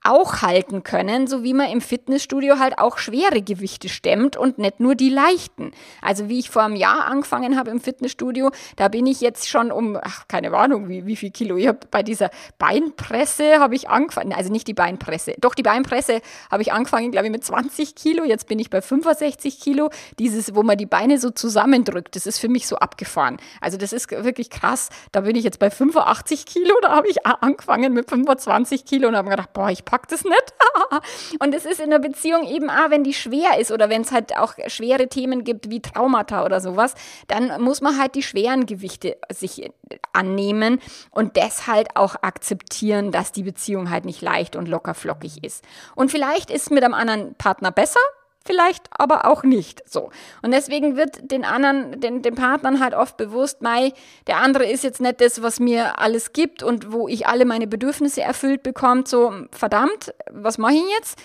[0.03, 4.79] auch halten können, so wie man im Fitnessstudio halt auch schwere Gewichte stemmt und nicht
[4.79, 5.71] nur die leichten.
[6.01, 9.71] Also wie ich vor einem Jahr angefangen habe im Fitnessstudio, da bin ich jetzt schon
[9.71, 11.57] um, ach, keine Ahnung, wie, wie viel Kilo.
[11.57, 16.21] Ich habe bei dieser Beinpresse habe ich angefangen, also nicht die Beinpresse, doch die Beinpresse
[16.49, 18.23] habe ich angefangen, glaube ich, mit 20 Kilo.
[18.23, 19.89] Jetzt bin ich bei 65 Kilo.
[20.19, 23.37] Dieses, wo man die Beine so zusammendrückt, das ist für mich so abgefahren.
[23.61, 24.89] Also das ist wirklich krass.
[25.11, 29.15] Da bin ich jetzt bei 85 Kilo, da habe ich angefangen mit 25 Kilo und
[29.15, 30.53] habe gedacht, boah, ich pack das nicht.
[31.39, 34.11] und es ist in der Beziehung eben auch, wenn die schwer ist oder wenn es
[34.11, 36.93] halt auch schwere Themen gibt wie Traumata oder sowas,
[37.27, 39.71] dann muss man halt die schweren Gewichte sich
[40.13, 40.79] annehmen
[41.11, 45.63] und deshalb auch akzeptieren, dass die Beziehung halt nicht leicht und locker flockig ist.
[45.95, 47.99] Und vielleicht ist mit einem anderen Partner besser,
[48.47, 50.09] vielleicht aber auch nicht so.
[50.41, 53.93] Und deswegen wird den anderen, den, den Partnern halt oft bewusst, mei,
[54.25, 57.67] der andere ist jetzt nicht das, was mir alles gibt und wo ich alle meine
[57.67, 61.19] Bedürfnisse erfüllt bekommt, so verdammt, was mache ich jetzt?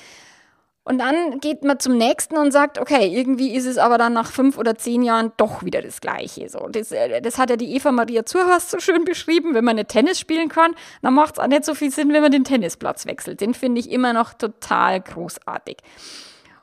[0.84, 4.32] Und dann geht man zum nächsten und sagt, okay, irgendwie ist es aber dann nach
[4.32, 6.48] fünf oder zehn Jahren doch wieder das Gleiche.
[6.48, 9.54] So, das, äh, das hat ja die Eva Maria Zurhorst so schön beschrieben.
[9.54, 12.22] Wenn man nicht Tennis spielen kann, dann macht es auch nicht so viel Sinn, wenn
[12.22, 13.40] man den Tennisplatz wechselt.
[13.40, 15.76] Den finde ich immer noch total großartig.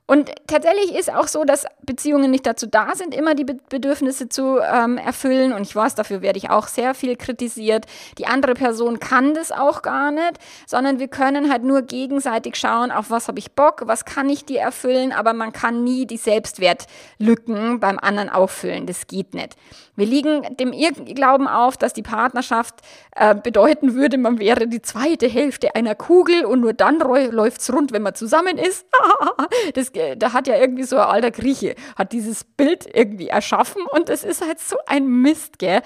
[0.10, 4.58] Und tatsächlich ist auch so, dass Beziehungen nicht dazu da sind, immer die Bedürfnisse zu
[4.58, 5.54] ähm, erfüllen.
[5.54, 7.86] Und ich weiß, dafür werde ich auch sehr viel kritisiert.
[8.18, 12.90] Die andere Person kann das auch gar nicht, sondern wir können halt nur gegenseitig schauen,
[12.90, 16.18] auf was habe ich Bock, was kann ich dir erfüllen, aber man kann nie die
[16.18, 18.88] Selbstwertlücken beim anderen auffüllen.
[18.88, 19.58] Das geht nicht.
[20.00, 22.76] Wir liegen dem Irrglauben auf, dass die Partnerschaft
[23.18, 27.72] äh, bedeuten würde, man wäre die zweite Hälfte einer Kugel und nur dann läuft es
[27.74, 28.88] rund, wenn man zusammen ist.
[29.74, 34.10] das da hat ja irgendwie so ein alter Grieche, hat dieses Bild irgendwie erschaffen und
[34.10, 35.82] es ist halt so ein Mist, gell?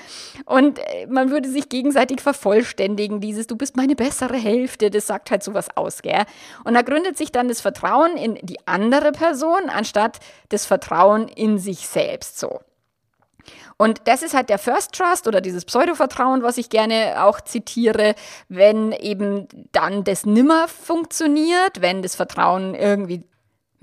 [0.45, 5.32] Und äh, man würde sich gegenseitig vervollständigen, dieses du bist meine bessere Hälfte, das sagt
[5.32, 6.23] halt sowas aus, gell?
[6.63, 11.58] Und da gründet sich dann das Vertrauen in die andere Person anstatt das Vertrauen in
[11.58, 12.60] sich selbst so.
[13.78, 18.15] Und das ist halt der First Trust oder dieses Pseudo-Vertrauen, was ich gerne auch zitiere,
[18.47, 23.23] wenn eben dann das nimmer funktioniert, wenn das Vertrauen irgendwie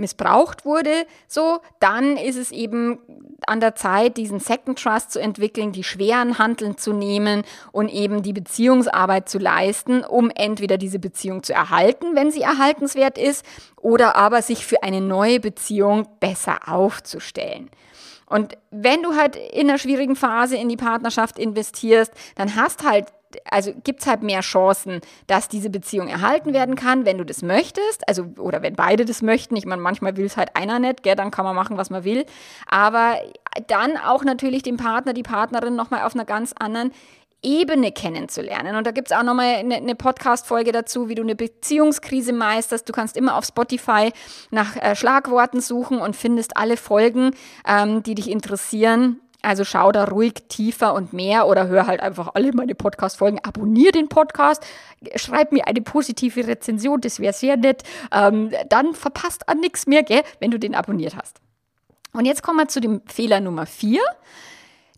[0.01, 2.99] missbraucht wurde, so, dann ist es eben
[3.47, 8.23] an der Zeit, diesen Second Trust zu entwickeln, die schweren Handeln zu nehmen und eben
[8.23, 13.45] die Beziehungsarbeit zu leisten, um entweder diese Beziehung zu erhalten, wenn sie erhaltenswert ist,
[13.81, 17.71] oder aber sich für eine neue Beziehung besser aufzustellen.
[18.27, 23.07] Und wenn du halt in einer schwierigen Phase in die Partnerschaft investierst, dann hast halt
[23.51, 27.43] also gibt es halt mehr Chancen, dass diese Beziehung erhalten werden kann, wenn du das
[27.43, 29.57] möchtest, also oder wenn beide das möchten.
[29.57, 32.05] Ich meine, manchmal will es halt einer nicht, gell, dann kann man machen, was man
[32.05, 32.25] will.
[32.67, 33.17] Aber
[33.67, 36.93] dann auch natürlich den Partner, die Partnerin nochmal auf einer ganz anderen
[37.43, 38.77] Ebene kennenzulernen.
[38.77, 42.87] Und da gibt es auch nochmal eine, eine Podcast-Folge dazu, wie du eine Beziehungskrise meisterst.
[42.89, 44.13] Du kannst immer auf Spotify
[44.51, 47.31] nach äh, Schlagworten suchen und findest alle Folgen,
[47.67, 49.21] ähm, die dich interessieren.
[49.43, 53.39] Also schau da ruhig tiefer und mehr oder hör halt einfach alle meine Podcast-Folgen.
[53.43, 54.65] Abonnier den Podcast,
[55.17, 57.83] schreib mir eine positive Rezension, das wäre sehr nett.
[58.13, 61.39] Ähm, dann verpasst an nichts mehr, gell, wenn du den abonniert hast.
[62.13, 64.03] Und jetzt kommen wir zu dem Fehler Nummer vier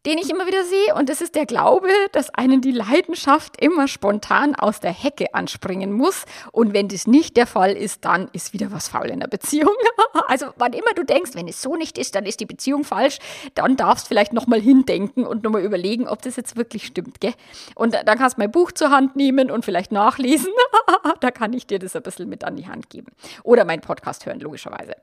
[0.07, 0.95] den ich immer wieder sehe.
[0.95, 5.93] Und das ist der Glaube, dass einen die Leidenschaft immer spontan aus der Hecke anspringen
[5.93, 6.25] muss.
[6.51, 9.75] Und wenn das nicht der Fall ist, dann ist wieder was faul in der Beziehung.
[10.27, 13.19] also wann immer du denkst, wenn es so nicht ist, dann ist die Beziehung falsch,
[13.55, 17.21] dann darfst vielleicht nochmal hindenken und nochmal überlegen, ob das jetzt wirklich stimmt.
[17.21, 17.35] Gell?
[17.75, 20.53] Und dann kannst du mein Buch zur Hand nehmen und vielleicht nachlesen.
[21.21, 23.13] da kann ich dir das ein bisschen mit an die Hand geben.
[23.45, 24.97] Oder meinen Podcast hören, logischerweise.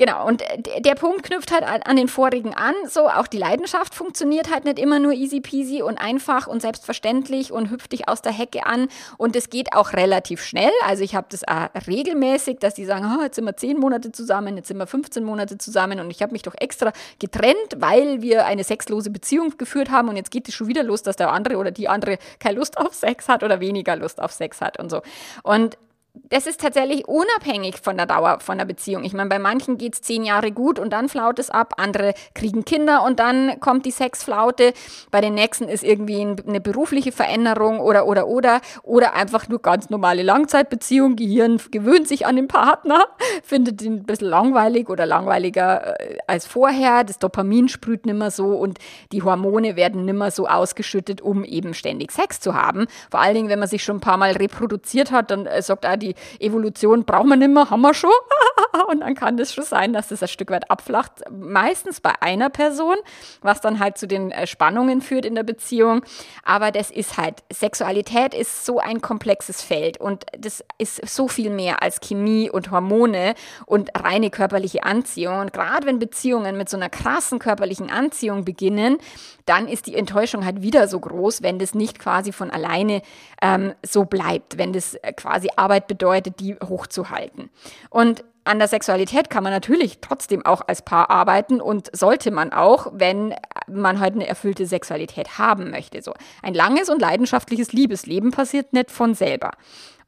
[0.00, 0.42] Genau, und
[0.78, 2.72] der Punkt knüpft halt an den vorigen an.
[2.88, 7.52] So, auch die Leidenschaft funktioniert halt nicht immer nur easy peasy und einfach und selbstverständlich
[7.52, 8.88] und hüpft dich aus der Hecke an.
[9.18, 10.70] Und es geht auch relativ schnell.
[10.86, 14.10] Also ich habe das auch regelmäßig, dass die sagen, oh, jetzt sind wir zehn Monate
[14.10, 18.22] zusammen, jetzt sind wir 15 Monate zusammen und ich habe mich doch extra getrennt, weil
[18.22, 21.30] wir eine sexlose Beziehung geführt haben und jetzt geht es schon wieder los, dass der
[21.30, 24.78] andere oder die andere keine Lust auf Sex hat oder weniger Lust auf Sex hat
[24.78, 25.02] und so.
[25.42, 25.76] Und
[26.14, 29.04] das ist tatsächlich unabhängig von der Dauer von der Beziehung.
[29.04, 32.14] Ich meine, bei manchen geht es zehn Jahre gut und dann flaut es ab, andere
[32.34, 34.72] kriegen Kinder und dann kommt die Sexflaute.
[35.10, 39.90] Bei den nächsten ist irgendwie eine berufliche Veränderung oder oder oder oder einfach nur ganz
[39.90, 41.16] normale Langzeitbeziehung.
[41.16, 43.04] Gehirn gewöhnt sich an den Partner,
[43.42, 47.04] findet ihn ein bisschen langweilig oder langweiliger äh, als vorher.
[47.04, 48.78] Das Dopamin sprüht nimmer so und
[49.12, 52.86] die Hormone werden nimmer so ausgeschüttet, um eben ständig Sex zu haben.
[53.10, 55.86] Vor allen Dingen, wenn man sich schon ein paar Mal reproduziert hat, dann äh, sagt
[55.86, 58.10] auch die Evolution braucht man nicht mehr, haben wir schon.
[58.88, 61.12] und dann kann es schon sein, dass das ein Stück weit abflacht.
[61.30, 62.96] Meistens bei einer Person,
[63.40, 66.02] was dann halt zu den äh, Spannungen führt in der Beziehung.
[66.44, 71.50] Aber das ist halt, Sexualität ist so ein komplexes Feld und das ist so viel
[71.50, 73.34] mehr als Chemie und Hormone
[73.66, 75.38] und reine körperliche Anziehung.
[75.38, 78.98] Und gerade wenn Beziehungen mit so einer krassen körperlichen Anziehung beginnen,
[79.46, 83.02] dann ist die Enttäuschung halt wieder so groß, wenn das nicht quasi von alleine
[83.42, 87.50] ähm, so bleibt, wenn das äh, quasi Arbeit bedeutet, die hochzuhalten.
[87.90, 92.52] Und an der Sexualität kann man natürlich trotzdem auch als Paar arbeiten und sollte man
[92.52, 93.34] auch, wenn
[93.68, 96.00] man halt eine erfüllte Sexualität haben möchte.
[96.00, 99.50] So ein langes und leidenschaftliches Liebesleben passiert nicht von selber.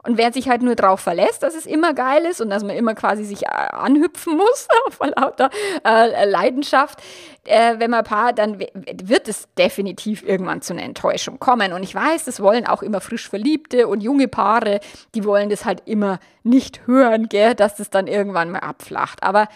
[0.04, 2.74] Und wer sich halt nur darauf verlässt, dass es immer geil ist und dass man
[2.74, 5.48] immer quasi sich äh, anhüpfen muss vor lauter
[5.84, 7.00] äh, Leidenschaft,
[7.44, 11.72] äh, wenn man paar, dann wird es definitiv irgendwann zu einer Enttäuschung kommen.
[11.72, 14.80] Und ich weiß, das wollen auch immer frisch Verliebte und junge Paare,
[15.14, 19.22] die wollen das halt immer nicht hören, gell, dass das dann irgendwann mal abflacht.
[19.22, 19.46] Aber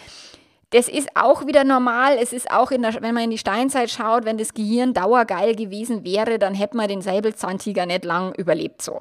[0.71, 2.19] das ist auch wieder normal.
[2.21, 6.05] Es ist auch, der, wenn man in die Steinzeit schaut, wenn das Gehirn dauergeil gewesen
[6.05, 9.01] wäre, dann hätte man den Säbelzahntiger nicht lang überlebt so.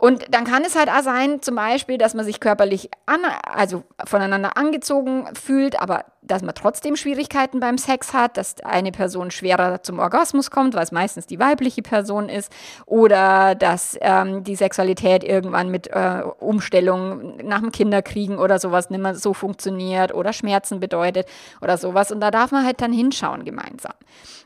[0.00, 3.84] Und dann kann es halt auch sein, zum Beispiel, dass man sich körperlich an, also
[4.06, 9.82] voneinander angezogen fühlt, aber dass man trotzdem Schwierigkeiten beim Sex hat, dass eine Person schwerer
[9.82, 12.52] zum Orgasmus kommt, weil es meistens die weibliche Person ist,
[12.86, 19.00] oder dass ähm, die Sexualität irgendwann mit äh, Umstellung nach dem Kinderkriegen oder sowas nicht
[19.00, 21.26] mehr so funktioniert oder Schmerzen bedeutet
[21.60, 22.12] oder sowas.
[22.12, 23.92] Und da darf man halt dann hinschauen gemeinsam.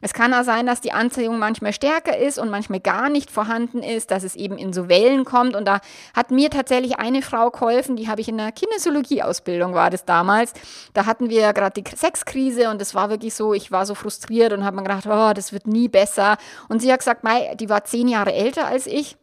[0.00, 3.82] Es kann auch sein, dass die Anziehung manchmal stärker ist und manchmal gar nicht vorhanden
[3.82, 5.43] ist, dass es eben in so Wellen kommt.
[5.52, 5.80] Und da
[6.14, 10.52] hat mir tatsächlich eine Frau geholfen, die habe ich in der Kinesiologie-Ausbildung, war das damals.
[10.92, 14.52] Da hatten wir gerade die Sexkrise und es war wirklich so, ich war so frustriert
[14.52, 16.36] und habe mir gedacht, oh, das wird nie besser.
[16.68, 19.16] Und sie hat gesagt, Mai, die war zehn Jahre älter als ich.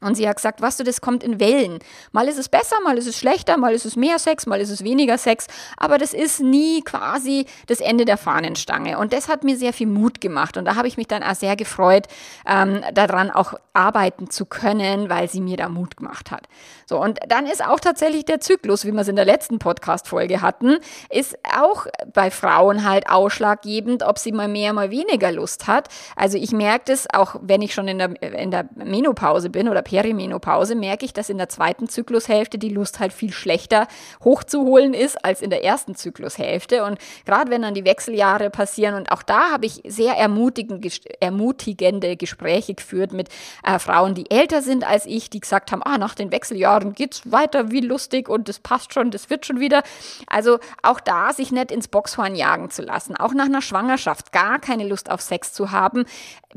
[0.00, 1.80] Und sie hat gesagt, was du, das kommt in Wellen.
[2.12, 4.70] Mal ist es besser, mal ist es schlechter, mal ist es mehr Sex, mal ist
[4.70, 5.48] es weniger Sex.
[5.76, 8.98] Aber das ist nie quasi das Ende der Fahnenstange.
[8.98, 10.56] Und das hat mir sehr viel Mut gemacht.
[10.56, 12.06] Und da habe ich mich dann auch sehr gefreut,
[12.46, 16.46] ähm, daran auch arbeiten zu können, weil sie mir da Mut gemacht hat.
[16.86, 20.40] So, und dann ist auch tatsächlich der Zyklus, wie wir es in der letzten Podcast-Folge
[20.40, 20.78] hatten,
[21.10, 25.88] ist auch bei Frauen halt ausschlaggebend, ob sie mal mehr, mal weniger Lust hat.
[26.14, 29.82] Also ich merke das, auch wenn ich schon in der, in der Menopause bin oder
[29.88, 33.88] Perimenopause, merke ich, dass in der zweiten Zyklushälfte die Lust halt viel schlechter
[34.22, 36.84] hochzuholen ist als in der ersten Zyklushälfte.
[36.84, 42.74] Und gerade wenn dann die Wechseljahre passieren, und auch da habe ich sehr ermutigende Gespräche
[42.74, 43.28] geführt mit
[43.64, 46.92] äh, Frauen, die älter sind als ich, die gesagt haben, ah, nach den Wechseljahren Jahren
[46.92, 49.82] geht's weiter wie lustig und das passt schon, das wird schon wieder.
[50.26, 54.58] Also auch da sich nicht ins Boxhorn jagen zu lassen, auch nach einer Schwangerschaft gar
[54.58, 56.04] keine Lust auf Sex zu haben.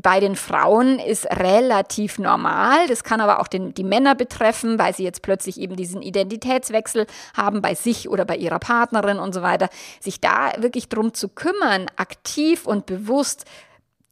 [0.00, 2.86] Bei den Frauen ist relativ normal.
[2.88, 7.06] Das kann aber auch den, die Männer betreffen, weil sie jetzt plötzlich eben diesen Identitätswechsel
[7.34, 9.68] haben bei sich oder bei ihrer Partnerin und so weiter.
[10.00, 13.46] Sich da wirklich drum zu kümmern, aktiv und bewusst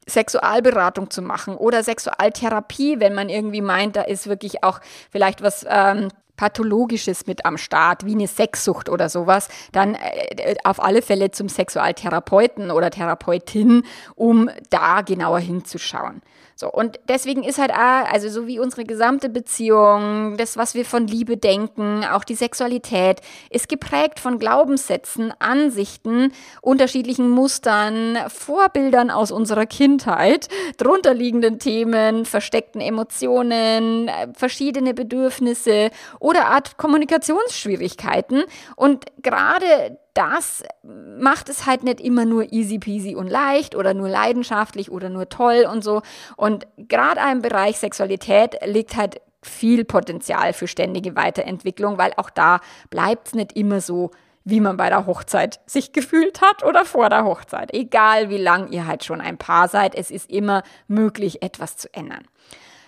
[0.09, 4.81] Sexualberatung zu machen oder Sexualtherapie, wenn man irgendwie meint, da ist wirklich auch
[5.11, 6.09] vielleicht was ähm,
[6.41, 11.51] Pathologisches mit am Start, wie eine Sexsucht oder sowas, dann äh, auf alle Fälle zum
[11.51, 13.83] Sexualtherapeuten oder Therapeutin,
[14.15, 16.23] um da genauer hinzuschauen.
[16.61, 21.07] So, und deswegen ist halt, also so wie unsere gesamte Beziehung, das, was wir von
[21.07, 29.65] Liebe denken, auch die Sexualität, ist geprägt von Glaubenssätzen, Ansichten, unterschiedlichen Mustern, Vorbildern aus unserer
[29.65, 38.45] Kindheit, drunterliegenden Themen, versteckten Emotionen, verschiedene Bedürfnisse oder Art Kommunikationsschwierigkeiten.
[38.77, 44.09] Und gerade das macht es halt nicht immer nur easy peasy und leicht oder nur
[44.09, 46.03] leidenschaftlich oder nur toll und so.
[46.37, 52.61] Und gerade im Bereich Sexualität liegt halt viel Potenzial für ständige Weiterentwicklung, weil auch da
[52.91, 54.11] bleibt es nicht immer so,
[54.45, 57.73] wie man bei der Hochzeit sich gefühlt hat oder vor der Hochzeit.
[57.75, 61.93] Egal wie lang ihr halt schon ein Paar seid, es ist immer möglich, etwas zu
[61.95, 62.25] ändern.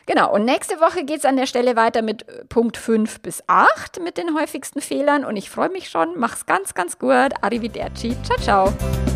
[0.06, 3.42] Genau, und nächste Woche geht es an der Stelle weiter mit äh, Punkt 5 bis
[3.46, 6.14] 8 mit den häufigsten Fehlern und ich freue mich schon.
[6.16, 7.32] Mach's ganz, ganz gut.
[7.40, 8.16] Arrivederci.
[8.24, 9.11] Ciao, ciao.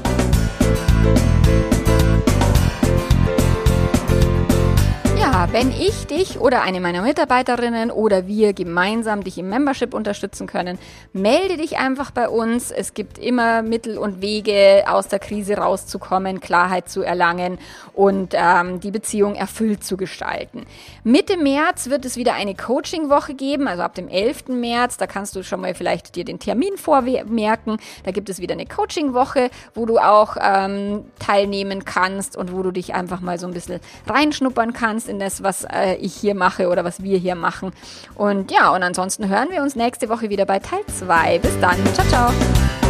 [5.53, 10.79] Wenn ich dich oder eine meiner Mitarbeiterinnen oder wir gemeinsam dich im Membership unterstützen können,
[11.13, 12.71] melde dich einfach bei uns.
[12.71, 17.59] Es gibt immer Mittel und Wege, aus der Krise rauszukommen, Klarheit zu erlangen
[17.95, 20.67] und ähm, die Beziehung erfüllt zu gestalten.
[21.05, 24.49] Mitte März wird es wieder eine Coaching-Woche geben, also ab dem 11.
[24.49, 24.97] März.
[24.97, 27.79] Da kannst du schon mal vielleicht dir den Termin vormerken.
[28.05, 32.71] Da gibt es wieder eine Coaching-Woche, wo du auch ähm, teilnehmen kannst und wo du
[32.71, 36.69] dich einfach mal so ein bisschen reinschnuppern kannst in das, was äh, ich hier mache
[36.69, 37.73] oder was wir hier machen.
[38.15, 41.39] Und ja, und ansonsten hören wir uns nächste Woche wieder bei Teil 2.
[41.39, 41.77] Bis dann.
[41.95, 42.86] Ciao, ciao.